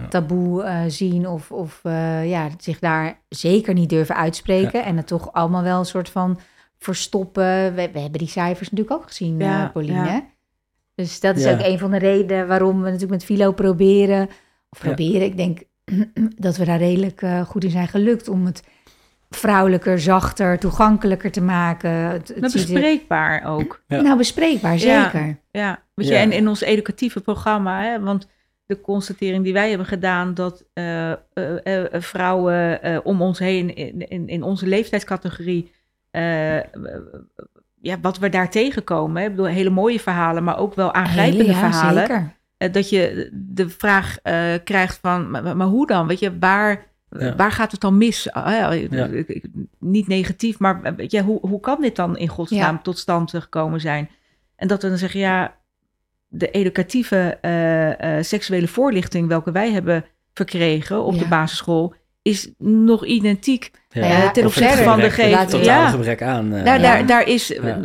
[0.09, 5.07] taboe eh, zien of, of eh, ja, zich daar zeker niet durven uitspreken en het
[5.07, 6.39] toch allemaal wel een soort van
[6.77, 7.75] verstoppen.
[7.75, 10.05] We, we hebben die cijfers natuurlijk ook gezien, Ja, Pauline.
[10.05, 10.25] ja.
[10.95, 11.51] Dus dat is Ja.
[11.51, 14.23] ook een van de redenen waarom we natuurlijk met Philo proberen,
[14.69, 14.86] of Ja.
[14.93, 15.59] proberen, ik denk
[16.37, 18.63] dat we daar redelijk eh, goed in zijn gelukt om het
[19.29, 21.91] vrouwelijker, zachter, toegankelijker te maken.
[21.91, 23.83] Het, bespreekbaar ook.
[23.87, 24.01] Ja.
[24.01, 25.37] Nou, bespreekbaar, zeker.
[25.51, 26.19] Ja, weet je, Ja.
[26.19, 28.27] en in ons educatieve programma, hè, want
[28.65, 31.17] de constatering die wij hebben gedaan, dat eh, eh,
[31.91, 35.71] vrouwen eh, om ons heen in, in, in onze leeftijdscategorie
[36.11, 36.57] eh,
[37.81, 39.21] ja, wat we daar tegenkomen.
[39.21, 39.27] hè.
[39.27, 42.01] Ik bedoel, hele mooie verhalen, maar ook wel aangrijpende Hele, ja, verhalen.
[42.07, 42.37] Zeker.
[42.60, 46.07] Eh, dat je de vraag eh, krijgt van, maar, maar hoe dan?
[46.07, 46.88] Weet je, waar,
[47.20, 47.36] Ja.
[47.36, 48.32] waar gaat het dan mis?
[48.32, 48.51] Ah,
[48.91, 49.07] ja,
[49.80, 52.82] niet negatief, maar eh, weet je, hoe, hoe kan dit dan in godsnaam Ja.
[52.82, 54.10] tot stand gekomen zijn?
[54.55, 55.55] En dat we dan zeggen, ja,
[56.28, 61.20] de educatieve eh, eh, seksuele voorlichting welke wij hebben verkregen op Ja.
[61.20, 64.07] de basisschool, is nog identiek Ja.
[64.07, 65.09] Ja, ten opzichte van de
[65.49, 66.53] Totaal Ja, gebrek aan.
[66.53, 66.81] eh, daar, Ja.
[66.81, 67.79] daar, daar is Ja.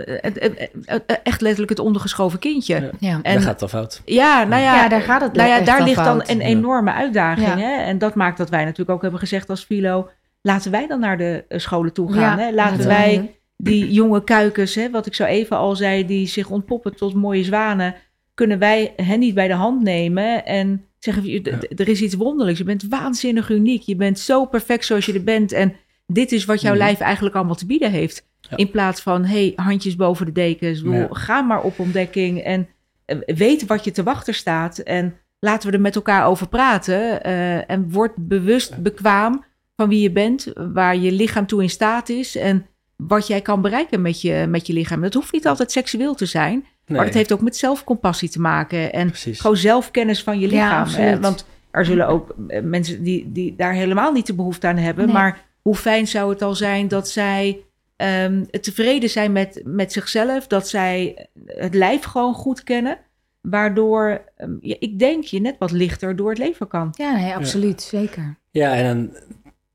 [1.23, 2.75] echt letterlijk het ondergeschoven kindje.
[2.75, 2.91] Ja.
[2.99, 3.19] Ja.
[3.23, 4.03] En daar gaat het al fout.
[4.05, 7.47] ja, nou ja, Ja, daar gaat het nou ja, daar ligt dan een enorme uitdaging.
[7.49, 7.59] Ja.
[7.59, 7.83] Hè?
[7.83, 10.09] En dat maakt dat wij natuurlijk ook hebben gezegd als Filo,
[10.43, 12.39] laten wij dan naar de eh, scholen toe gaan.
[12.39, 12.53] Ja, hè?
[12.53, 16.97] Laten wij die jonge kuikens, hè, wat ik zo even al zei, die zich ontpoppen
[16.97, 17.95] tot mooie zwanen,
[18.35, 22.01] kunnen wij hen niet bij de hand nemen en zeggen, "Je- d- d- er is
[22.03, 22.59] iets wonderlijks.
[22.59, 23.83] Je bent waanzinnig uniek.
[23.83, 25.53] Je bent zo perfect zoals je er bent.
[25.53, 25.75] En
[26.07, 26.83] dit is wat jouw Mhm.
[26.83, 28.27] lijf eigenlijk allemaal te bieden heeft.
[28.41, 28.57] Ja.
[28.57, 30.79] In plaats van, hey, handjes boven de dekens.
[30.79, 31.09] Ik bedoel, Ja.
[31.11, 32.69] Ga maar op ontdekking en
[33.05, 34.79] eh, weet wat je te wachten staat.
[34.79, 37.23] En laten we er met elkaar over praten.
[37.23, 39.45] eh, en word bewust bekwaam
[39.77, 42.37] van wie je bent, waar je lichaam toe in staat is.
[42.37, 45.01] En wat jij kan bereiken met je, met je lichaam.
[45.01, 46.65] Dat hoeft niet altijd seksueel te zijn.
[46.87, 48.93] Nee, Maar het heeft ook met zelfcompassie te maken.
[48.93, 49.41] En precies.
[49.41, 50.87] gewoon zelfkennis van je lichaam.
[50.95, 54.77] Eh, want er zullen ook eh, mensen die, die daar helemaal niet de behoefte aan
[54.77, 55.05] hebben.
[55.05, 55.15] Nee.
[55.15, 57.65] Maar hoe fijn zou het al zijn dat zij
[57.97, 60.47] ehm, tevreden zijn met, met zichzelf.
[60.47, 62.99] Dat zij het lijf gewoon goed kennen.
[63.41, 66.89] Waardoor ehm, ja, ik denk je net wat lichter door het leven kan.
[66.93, 67.83] Ja, nee, absoluut.
[67.83, 68.37] Zeker.
[68.51, 69.17] Ja, en dan,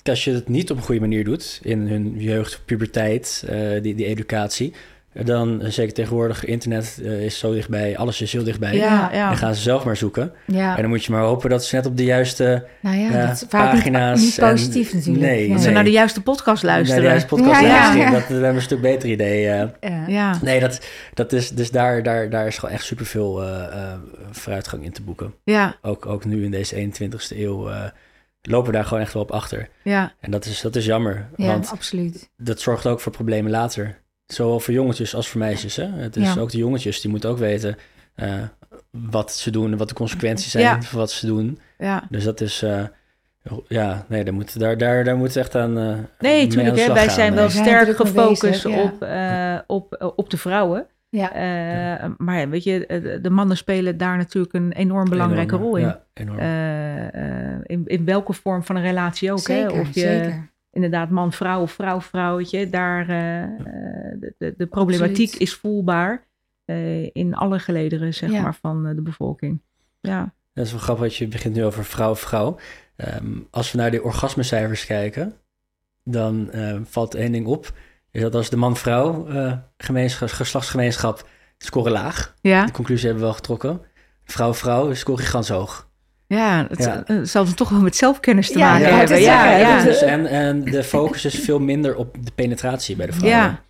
[0.03, 3.95] als je het niet op een goede manier doet, in hun jeugd, puberteit, eh, die,
[3.95, 4.73] die educatie,
[5.26, 8.76] dan eh, zeker tegenwoordig, internet eh, is zo dichtbij, alles is heel dichtbij.
[8.76, 9.28] Ja, ja.
[9.28, 10.34] Dan gaan ze zelf maar zoeken.
[10.45, 13.09] Ja, En dan moet je maar hopen dat ze net op de juiste nou ja,
[13.09, 15.26] ja, dat is vaak niet, pagina's niet en- positief natuurlijk.
[15.26, 15.51] Nee, Ja.
[15.51, 15.76] Dat ze nee.
[15.76, 17.01] naar de juiste podcast naar luisteren.
[17.03, 17.97] de juiste podcast luisteren.
[18.05, 18.11] ja.
[18.11, 19.47] Dat, dat hebben een stuk beter idee.
[19.49, 19.67] eh.
[19.82, 20.03] Ja.
[20.07, 23.93] Ja, Nee, dat, dat is, dus daar, daar, daar is gewoon echt superveel eh eh
[24.32, 25.34] vooruitgang in te boeken.
[25.43, 27.84] ja, Ook, ook nu in deze 21ste eeuw eh,
[28.41, 29.70] lopen we daar gewoon echt wel op achter.
[29.84, 30.13] ja.
[30.20, 32.30] En dat is, dat is jammer, Ja, want absoluut.
[32.38, 33.97] dat zorgt ook voor problemen later.
[34.34, 35.75] Zowel voor jongetjes als voor meisjes.
[35.75, 35.86] Hè?
[35.86, 36.41] Het is Ja.
[36.41, 37.75] ook de jongetjes, die moeten ook weten
[38.15, 38.34] eh,
[38.91, 40.82] wat ze doen en wat de consequenties zijn Ja.
[40.82, 41.59] van wat ze doen.
[41.77, 42.03] ja.
[42.09, 42.84] Dus dat is, eh,
[43.67, 45.77] ja, nee, daar moet, daar, daar, daar moet echt aan.
[45.77, 45.84] eh,
[46.19, 46.75] Nee, aan tuurlijk.
[46.75, 50.86] de Hè, wij gaan, zijn wel sterk gefocust op, eh, op, op de vrouwen.
[51.09, 51.34] Ja.
[51.34, 55.75] Eh, maar ja, weet je, de- mannen spelen daar natuurlijk een enorm belangrijke Enorm, rol
[55.75, 55.86] in.
[55.86, 56.39] Ja, enorm.
[56.39, 59.39] Eh, eh, in, in welke vorm van een relatie ook.
[59.39, 59.80] zeker, hè?
[59.80, 60.49] Of je zeker.
[60.72, 63.49] Inderdaad man-vrouw of vrouw-vrouw, weet je, daar eh, eh,
[64.20, 65.47] de, de, de problematiek Absoluut.
[65.47, 66.28] is voelbaar
[66.65, 68.41] eh, in alle gelederen zeg Ja.
[68.41, 69.61] maar, van de bevolking.
[70.01, 72.57] Ja, Dat is wel grappig, dat je begint nu over vrouw-vrouw.
[72.95, 75.34] Ehm, als we naar de orgasmecijfers kijken,
[76.03, 77.72] dan eh, valt één ding op.
[78.11, 82.36] Is dat als de man-vrouw eh, gemeenschap- geslachtsgemeenschap scoren laag.
[82.41, 83.82] ja, Die conclusie hebben we wel getrokken.
[84.24, 85.88] Vrouw-vrouw scoren gigantisch hoog.
[86.38, 87.03] Ja het Ja.
[87.05, 89.09] eh, zal het toch wel met zelfkennis te Ja, maken ja, hebben.
[89.09, 92.95] het is Ja, ja, Dus en, en de focus is veel minder op de penetratie
[92.95, 93.39] bij de vrouwen.
[93.41, 93.61] Ja.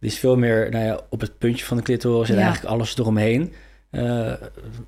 [0.00, 2.42] Die is veel meer nou ja, op het puntje van de clitoris en Ja.
[2.42, 3.52] eigenlijk alles eromheen
[3.90, 4.32] eh,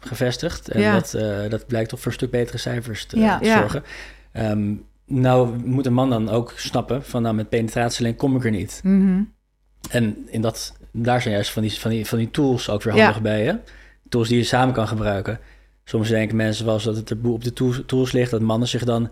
[0.00, 0.68] gevestigd.
[0.68, 0.92] En Ja.
[0.92, 3.38] dat, eh, dat blijkt toch voor een stuk betere cijfers te, Ja.
[3.38, 3.58] te Ja.
[3.58, 3.82] zorgen.
[4.32, 4.74] Ehm,
[5.06, 8.50] nou moet een man dan ook snappen van nou met penetratie alleen kom ik er
[8.50, 8.80] niet.
[8.84, 9.22] Mhm.
[9.90, 12.94] En in dat, daar zijn juist van die, van die, van die tools ook weer
[12.94, 13.04] Ja.
[13.04, 13.44] handig bij.
[13.44, 13.52] Hè?
[14.08, 15.38] Tools die je samen kan gebruiken.
[15.89, 18.41] Soms denken mensen wel eens dat het er boel op de tools, tools ligt, dat
[18.41, 19.11] mannen zich dan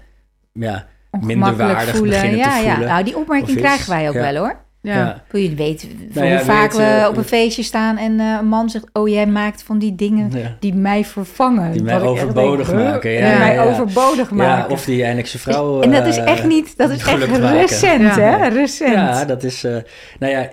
[0.53, 0.87] ja,
[1.21, 2.11] minder waardig voelen.
[2.11, 2.89] beginnen ja, te Ja, voelen.
[2.89, 4.21] nou, die opmerking krijgen wij ook Ja.
[4.33, 4.57] wel hoor.
[4.81, 4.95] ja.
[4.95, 5.23] Ja.
[5.31, 8.21] Wil je weet Nou ja, hoe vaak weet, eh, we op een feestje staan en
[8.21, 8.85] eh, een man zegt...
[8.93, 10.57] oh, jij maakt van die dingen Ja.
[10.61, 11.73] die mij vervangen.
[11.73, 13.65] Die mij overbodig denk, maken, ja, Die mij ja.
[13.65, 14.71] overbodig Ja, maken.
[14.73, 15.81] of die eindelijk zijn vrouw...
[15.81, 16.77] en dat is eh, echt niet...
[16.77, 18.19] Dat is echt recent, Ja.
[18.21, 18.49] hè?
[18.49, 18.93] Recent.
[18.93, 19.65] Ja, dat is...
[19.65, 19.77] eh,
[20.19, 20.49] nou ja,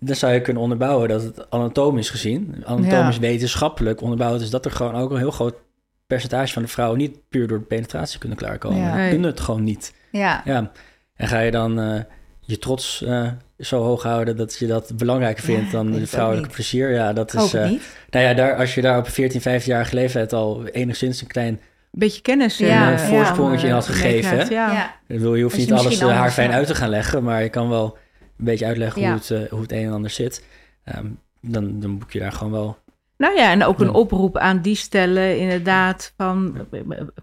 [0.00, 2.62] dan zou je kunnen onderbouwen dat het anatomisch gezien...
[2.66, 3.20] anatomisch Ja.
[3.20, 4.50] wetenschappelijk onderbouwd is...
[4.50, 5.54] dat er gewoon ook een heel groot
[6.08, 6.98] percentage van de vrouwen...
[6.98, 8.78] niet puur door de penetratie kunnen klaarkomen.
[8.78, 8.90] Ja.
[8.92, 9.10] Die Nee.
[9.10, 9.94] kunnen het gewoon niet.
[10.10, 10.42] ja.
[10.44, 10.70] Ja,
[11.16, 12.00] en ga je dan eh,
[12.40, 13.28] je trots eh,
[13.58, 14.36] zo hoog houden...
[14.36, 16.90] dat je dat belangrijker vindt dan de vrouwelijke plezier...
[16.92, 17.54] ja, dat is...
[17.54, 17.82] eh, niet.
[18.10, 20.32] nou ja, daar, als je daar op 14, 15-jarige leeftijd...
[20.32, 24.36] al enigszins een klein beetje kennis Ja, en, ja, eh, voorsprongetje in had gegeven?
[24.38, 24.72] Ja.
[24.72, 24.94] Ja.
[25.06, 26.56] Ik bedoel, je hoeft je niet alles uh, haar anders, fijn ja.
[26.56, 27.98] uit te gaan leggen, maar je kan wel
[28.38, 29.08] een beetje uitleggen Ja.
[29.08, 30.44] hoe, het, eh, hoe het een en ander zit.
[30.84, 31.06] Ehm,
[31.40, 32.78] dan, dan boek je daar gewoon wel.
[33.18, 33.92] Nou ja, en ook een Ja.
[33.92, 36.56] oproep aan die stellen, inderdaad, van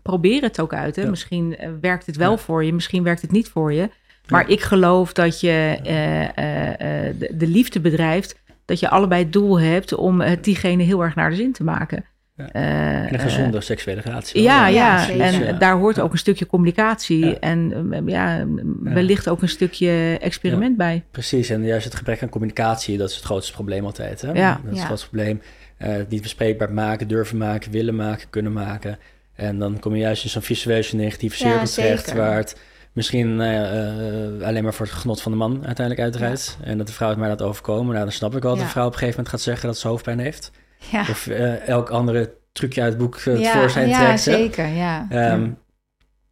[0.02, 0.96] probeer het ook uit.
[0.96, 1.02] Hè?
[1.02, 1.10] Ja.
[1.10, 2.38] Misschien eh, werkt het wel Ja.
[2.38, 3.90] voor je, misschien werkt het niet voor je.
[4.30, 9.24] Maar ik geloof dat je eh, eh, eh, de, de liefde bedrijft, dat je allebei
[9.24, 12.06] het doel hebt om het diegene heel erg naar de zin te maken.
[12.38, 12.52] Ja.
[12.52, 14.42] eh, En een gezonde seksuele relatie.
[14.42, 15.52] Ja, Ja, en Ja.
[15.52, 17.40] daar hoort ook een stukje communicatie Ja.
[17.40, 18.46] en eh, ja,
[18.84, 21.04] wellicht ook een stukje experiment bij.
[21.12, 24.22] Precies, en juist het gebrek aan communicatie, dat is het grootste probleem altijd.
[24.22, 24.32] Hè?
[24.32, 24.60] Ja.
[24.64, 25.42] Dat is het grootste probleem.
[25.78, 29.00] Eh, het niet bespreekbaar maken, durven maken, willen maken, kunnen maken.
[29.36, 32.60] En dan kom je juist in zo'n visueuze negatieve Ja, terecht, waar het
[32.94, 36.58] misschien ja, eh, alleen maar voor het genot van de man uiteindelijk uitdraait.
[36.64, 37.92] En dat de vrouw het maar laat overkomen.
[37.94, 38.66] Nou, dan snap ik wel dat Ja.
[38.66, 40.52] een vrouw op een gegeven moment gaat zeggen dat ze hoofdpijn heeft.
[40.92, 44.26] Ja, Of eh, elk andere trucje uit het boek uh, ja, tevoorschijn ja trekt.
[44.26, 44.32] hè.
[44.32, 44.68] zeker.
[44.68, 45.06] Ja.
[45.10, 45.50] Ehm,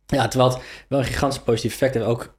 [0.07, 2.05] ja, terwijl het wel een gigantisch positief effect heeft.
[2.05, 2.37] Ook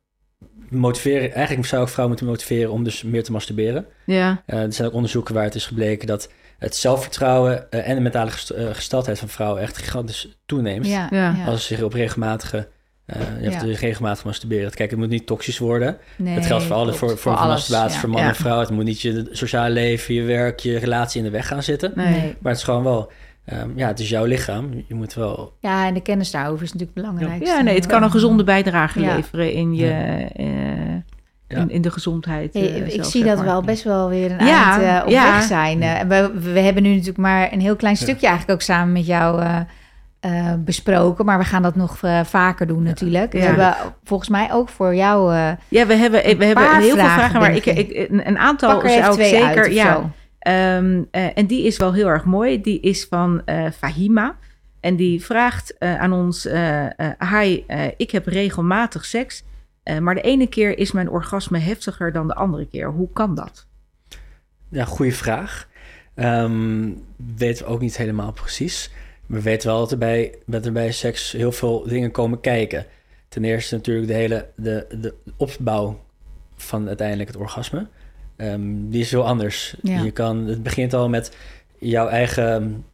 [0.68, 3.86] motiveren, eigenlijk zou ik vrouwen moeten motiveren om dus meer te masturberen.
[4.06, 6.30] Ja, Eh, er zijn ook onderzoeken waar het is gebleken dat
[6.64, 10.86] het zelfvertrouwen eh, en de mentale gest- eh, gesteldheid van vrouwen echt gigantisch toeneemt.
[10.86, 11.34] Ja.
[11.46, 12.68] Als ze zich op regelmatige,
[13.06, 13.66] eh je hebt Ja.
[13.66, 14.70] dus regelmatig masturberen.
[14.70, 15.96] Kijk, het moet niet toxisch worden.
[16.16, 18.00] Nee, het geldt voor alle voor, voor, masturbatie, ja.
[18.00, 18.28] voor man Ja.
[18.28, 18.60] en vrouw.
[18.60, 21.92] Het moet niet je sociale leven, je werk, je relatie in de weg gaan zitten.
[21.94, 22.34] nee.
[22.40, 23.12] Maar het is gewoon wel,
[23.44, 24.84] ehm, ja, het is jouw lichaam.
[24.88, 27.44] Je moet wel Ja, en de kennis daarover is natuurlijk belangrijk.
[27.46, 29.14] Ja, nee, het kan een gezonde bijdrage Ja.
[29.16, 30.28] leveren in, je, Ja.
[30.32, 30.46] eh,
[31.48, 31.56] Ja.
[31.58, 32.54] in, in de gezondheid.
[32.54, 33.44] Hey, eh, ik zelf, zie zeg dat maar.
[33.46, 35.32] we wel best wel weer een Ja, eind eh, op ja.
[35.34, 35.82] weg zijn.
[35.82, 39.06] Eh, we, we hebben nu natuurlijk maar een heel klein stukje eigenlijk ook samen met
[39.06, 39.60] jou eh,
[40.20, 41.24] eh, besproken.
[41.24, 43.32] Maar we gaan dat nog eh, vaker doen natuurlijk.
[43.32, 43.44] We Ja.
[43.44, 43.74] hebben
[44.04, 45.34] volgens mij ook voor jou...
[45.34, 48.08] eh Ja, we hebben, we hebben heel veel vragen, maar ik, ik.
[48.10, 49.62] een, een aantal er zou ik zeker...
[49.62, 50.10] uit ja, zo.
[50.38, 52.60] Ehm, eh, en die is wel heel erg mooi.
[52.60, 54.34] Die is van eh, Fahima.
[54.80, 56.90] En die vraagt eh, aan ons: eh eh,
[57.32, 59.44] Hi, eh, ik heb regelmatig seks.
[59.84, 62.90] Eh, maar de ene keer is mijn orgasme heftiger dan de andere keer.
[62.90, 63.66] Hoe kan dat?
[64.68, 65.68] Ja, goede vraag.
[66.14, 66.90] Ehm,
[67.36, 68.90] weten we ook niet helemaal precies.
[69.26, 72.86] We weten wel dat er, bij, dat er bij seks heel veel dingen komen kijken.
[73.28, 76.00] Ten eerste natuurlijk de hele de, de opbouw
[76.56, 77.86] van uiteindelijk het orgasme.
[78.36, 79.76] Ehm, die is heel anders.
[79.82, 80.02] Ja.
[80.02, 81.36] Je kan, het begint al met
[81.78, 82.84] jouw eigen...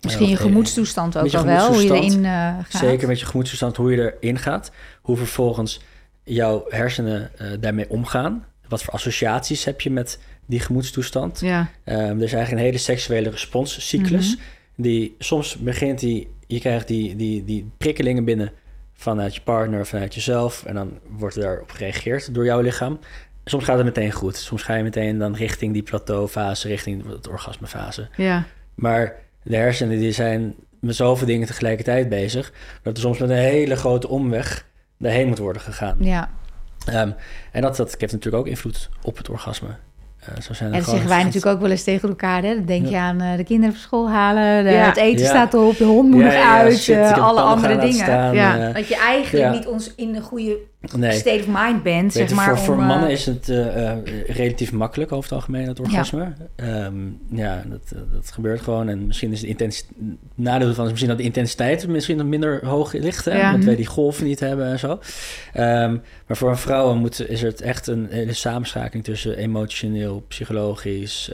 [0.00, 2.66] Misschien je eh, gemoedstoestand ook je al wel, hoe je erin eh, gaat.
[2.68, 4.72] Zeker met je gemoedstoestand, hoe je erin gaat.
[5.02, 5.80] Hoe vervolgens
[6.28, 8.44] jouw hersenen eh, daarmee omgaan.
[8.68, 11.40] Wat voor associaties heb je met die gemoedstoestand?
[11.40, 14.34] Ja, Ehm, er is eigenlijk een hele seksuele responscyclus.
[14.36, 14.44] Mhm.
[14.76, 18.52] Die soms begint die, je krijgt die, die, die prikkelingen binnen
[18.94, 20.64] vanuit je partner, vanuit jezelf.
[20.64, 22.98] En dan wordt er daarop gereageerd door jouw lichaam.
[23.44, 24.36] Soms gaat het meteen goed.
[24.36, 28.08] Soms ga je meteen dan richting die plateaufase, richting de orgasmefase.
[28.16, 32.52] ja, Maar de hersenen die zijn met zoveel dingen tegelijkertijd bezig,
[32.82, 34.66] dat er soms met een hele grote omweg
[34.98, 35.96] daarheen moet worden gegaan.
[36.00, 36.28] Ja,
[36.86, 37.10] Ehm,
[37.52, 39.68] en dat, dat heeft natuurlijk ook invloed op het orgasme.
[40.18, 42.42] Eh, zo zijn er en dat gewoon zeggen wij natuurlijk ook wel eens tegen elkaar.
[42.42, 42.54] Hè?
[42.54, 44.86] Dan denk je aan eh, de kinderen van school halen, de- Ja.
[44.86, 45.28] het eten Ja.
[45.28, 47.92] staat op, de hond moet nog uit, shit, eh, alle andere dingen.
[47.94, 48.72] staan, Ja.
[48.72, 49.52] Dat je eigenlijk Ja.
[49.52, 50.56] niet ons in een goede
[50.96, 51.12] nee.
[51.12, 52.58] state of mind bent, zeg maar.
[52.58, 56.32] voor, om, eh, mannen is het eh, eh, relatief makkelijk over het algemeen, het orgasme.
[56.56, 56.90] Ja,
[57.30, 58.88] ja dat, dat gebeurt gewoon.
[58.88, 59.96] En misschien is de intensiteit...
[60.34, 63.24] Nadeel van is misschien dat de intensiteit misschien wat minder hoog ligt.
[63.24, 63.38] Hè?
[63.38, 63.52] Ja.
[63.52, 65.00] Dat wij die golven niet hebben en zo.
[65.52, 71.30] Ehm, maar voor een vrouw moet, is het echt een hele samenschakeling tussen emotioneel, psychologisch,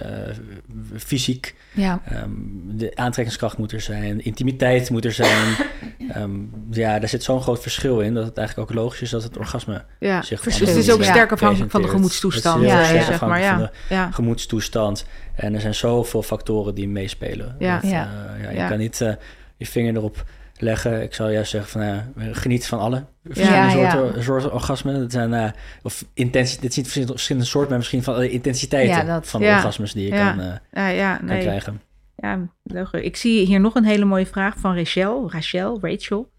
[0.97, 1.55] fysiek.
[1.73, 2.31] Ja, Ehm,
[2.77, 5.55] de aantrekkingskracht moet er zijn, intimiteit moet er zijn.
[6.09, 6.31] Ehm,
[6.71, 9.34] ja, daar zit zo'n groot verschil in dat het eigenlijk ook logisch is dat het
[9.39, 10.23] orgasme ja.
[10.23, 12.61] zich Dus het is ook sterk afhankelijk van de gemoedstoestand.
[12.61, 13.05] Het Ja, ja.
[13.05, 13.57] zeg maar, ja.
[13.59, 14.07] van ja.
[14.07, 15.07] de gemoedstoestand.
[15.35, 17.57] En er zijn zoveel factoren die meespelen.
[17.59, 17.79] Ja.
[17.81, 18.09] Dat, Ja.
[18.37, 18.69] eh, ja, je Ja.
[18.69, 19.13] kan niet eh,
[19.57, 20.25] je vinger erop
[20.57, 21.03] leggen.
[21.03, 23.91] Ik zou juist zeggen van ja, geniet van alle verschillende ja.
[23.91, 25.01] soorten, soorten orgasmen.
[25.01, 25.51] Dat zijn eh,
[25.83, 29.41] of intensi dit zijn verschillende, verschillende soorten, maar misschien van de intensiteiten Ja, dat- van
[29.41, 29.55] de ja.
[29.57, 30.31] orgasmes die je Ja.
[30.31, 31.41] kan, eh, Ja, ja, kan nee.
[31.41, 31.81] krijgen.
[32.17, 32.89] Ja, leuk.
[32.91, 35.31] ik zie hier nog een hele mooie vraag van Rachel.
[35.33, 36.33] Rachel, Rachel.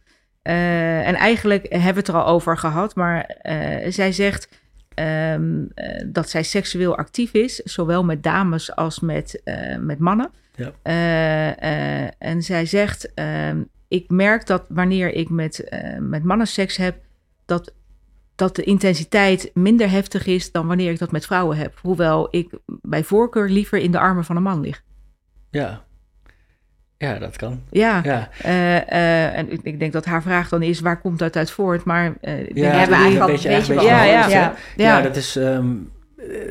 [0.46, 4.50] Eh, en eigenlijk hebben we het er al over gehad, maar eh, zij zegt
[4.94, 9.42] ehm, eh, dat zij seksueel actief is, zowel met dames als met,
[9.80, 10.32] met mannen.
[10.56, 10.72] Ja.
[12.18, 15.70] En zij zegt, ehm, ik merk dat wanneer ik met,
[16.00, 16.98] met mannen seks heb,
[17.46, 17.74] dat,
[18.36, 21.80] dat de intensiteit minder heftig is dan wanneer ik dat met vrouwen heb.
[21.82, 24.84] Hoewel ik bij voorkeur liever in de armen van een man lig.
[25.50, 25.85] Ja.
[26.98, 27.62] Ja, dat kan.
[27.70, 31.20] Ja, Ja, eh, eh, en ik, ik denk dat haar vraag dan is, waar komt
[31.20, 31.84] dat uit voort?
[31.84, 34.10] Maar eh, ja, dat hebben we eigenlijk al een beetje, een beetje beetje Ja, hè?
[34.38, 34.54] ja.
[34.76, 35.68] Ja, dat is, ehm,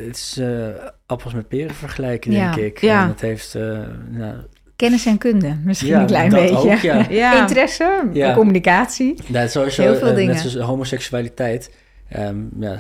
[0.07, 0.67] het is eh,
[1.07, 2.63] appels met peren vergelijken, denk Ja.
[2.63, 2.79] ik.
[2.81, 3.03] Ja.
[3.03, 3.63] En dat heeft, eh,
[4.11, 4.35] nou,
[4.77, 6.57] kennis en kunde, misschien ja, een klein dat beetje.
[6.73, 7.07] ook, ja.
[7.11, 8.35] Ja, Interesse, Ja.
[8.35, 9.15] communicatie.
[9.29, 10.35] Dat is sowieso, Heel veel dingen.
[10.35, 11.75] net zoals homoseksualiteit,
[12.09, 12.77] ehm ja,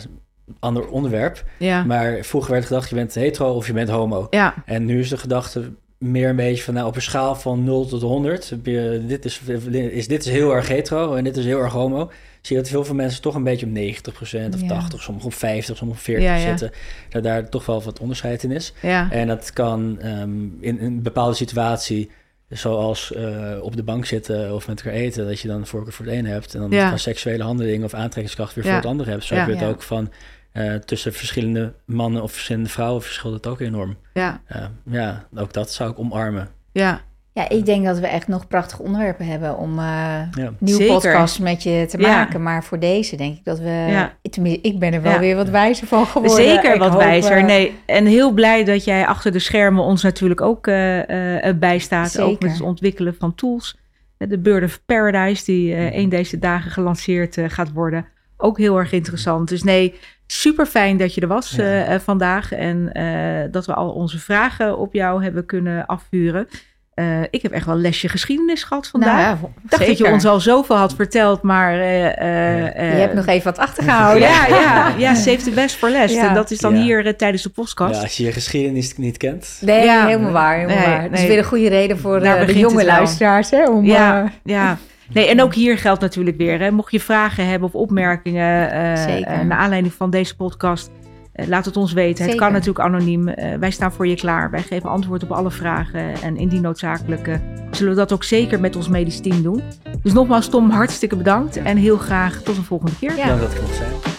[0.61, 1.45] ander onderwerp.
[1.59, 4.27] ja, Maar vroeger werd gedacht, je bent hetero of je bent homo.
[4.31, 5.73] ja, En nu is de gedachte
[6.05, 9.25] meer een beetje van, nou, op een schaal van 0 tot 100, heb je, dit,
[9.25, 9.41] is,
[9.71, 12.11] is, dit is heel erg hetero en dit is heel erg homo.
[12.41, 14.67] Zie je dat heel veel mensen toch een beetje op 90% of Ja.
[14.67, 16.49] 80, sommigen op 50, sommigen op 40 Ja, ja.
[16.49, 16.71] zitten.
[17.09, 18.73] Dat daar toch wel wat onderscheid in is.
[19.11, 20.31] En dat kan ehm,
[20.61, 22.11] in, in een bepaalde situatie
[22.49, 26.07] zoals eh, op de bank zitten of met elkaar eten, dat je dan voorkeur voor
[26.07, 29.25] het een hebt en dan van seksuele handelingen of aantrekkingskracht weer voor het andere hebt.
[29.25, 30.11] Zo heb je het ook van
[30.55, 33.97] eh, tussen verschillende mannen of verschillende vrouwen verschilt het ook enorm.
[34.13, 36.49] Ja, Eh, ja, ook dat zou ik omarmen.
[36.73, 37.01] ja.
[37.33, 40.53] Ja, ik denk dat we echt nog prachtige onderwerpen hebben om eh Ja.
[40.59, 40.95] nieuwe Zeker.
[40.95, 42.09] podcasts met je te Ja.
[42.09, 42.43] maken.
[42.43, 43.69] Maar voor deze denk ik dat we...
[43.89, 44.13] Ja.
[44.31, 45.19] Tenminste, ik ben er wel Ja.
[45.19, 46.37] weer wat wijzer van geworden.
[46.37, 47.45] Zeker Ik wat hoop, wijzer.
[47.45, 52.21] Nee, en heel blij dat jij achter de schermen ons natuurlijk ook eh, eh, bijstaat.
[52.21, 53.77] Ook met het ontwikkelen van tools.
[54.19, 58.07] De Bird of Paradise, die eh een deze dagen gelanceerd gaat worden.
[58.45, 59.49] Ook heel erg interessant.
[59.49, 59.95] Dus nee,
[60.27, 61.63] super fijn dat je er was Ja.
[61.63, 62.53] eh, eh, vandaag.
[62.53, 66.49] En eh, dat we al onze vragen op jou hebben kunnen afvuren.
[66.95, 69.13] Eh, ik heb echt wel een lesje geschiedenis gehad vandaag.
[69.17, 69.33] Nou ja,
[69.65, 71.73] ik dacht dat je ons al zoveel had verteld, maar...
[71.73, 74.29] eh, eh, eh, Je hebt nog even wat achtergehouden.
[74.29, 76.15] ja, ja, ja, save the best for last.
[76.15, 76.29] Ja.
[76.29, 76.83] En dat is dan Ja.
[76.83, 77.95] hier tijdens de podcast.
[77.95, 79.59] Ja, als je je geschiedenis niet kent.
[79.61, 80.07] Nee, Ja.
[80.07, 80.55] helemaal waar.
[80.59, 81.11] Helemaal Nee, waar.
[81.11, 83.51] Dat is weer een goede reden voor de jonge luisteraars.
[83.51, 84.79] Hè, om, Ja, ja.
[85.13, 86.61] Nee, en ook hier geldt natuurlijk weer.
[86.61, 86.71] Hè.
[86.71, 89.27] Mocht je vragen hebben of opmerkingen eh, Zeker.
[89.27, 90.91] eh, naar aanleiding van deze podcast,
[91.33, 92.25] eh, laat het ons weten.
[92.25, 93.25] Het kan natuurlijk anoniem.
[93.59, 94.51] Wij staan voor je klaar.
[94.51, 96.23] Wij geven antwoord op alle vragen.
[96.23, 97.41] En indien noodzakelijk
[97.71, 99.63] zullen we dat ook zeker met ons medisch team doen.
[100.03, 101.57] Dus nogmaals, Tom, hartstikke bedankt.
[101.57, 103.17] En heel graag tot een volgende keer.
[103.17, 103.37] Ja.
[103.37, 104.14] Dat ik mocht zijn.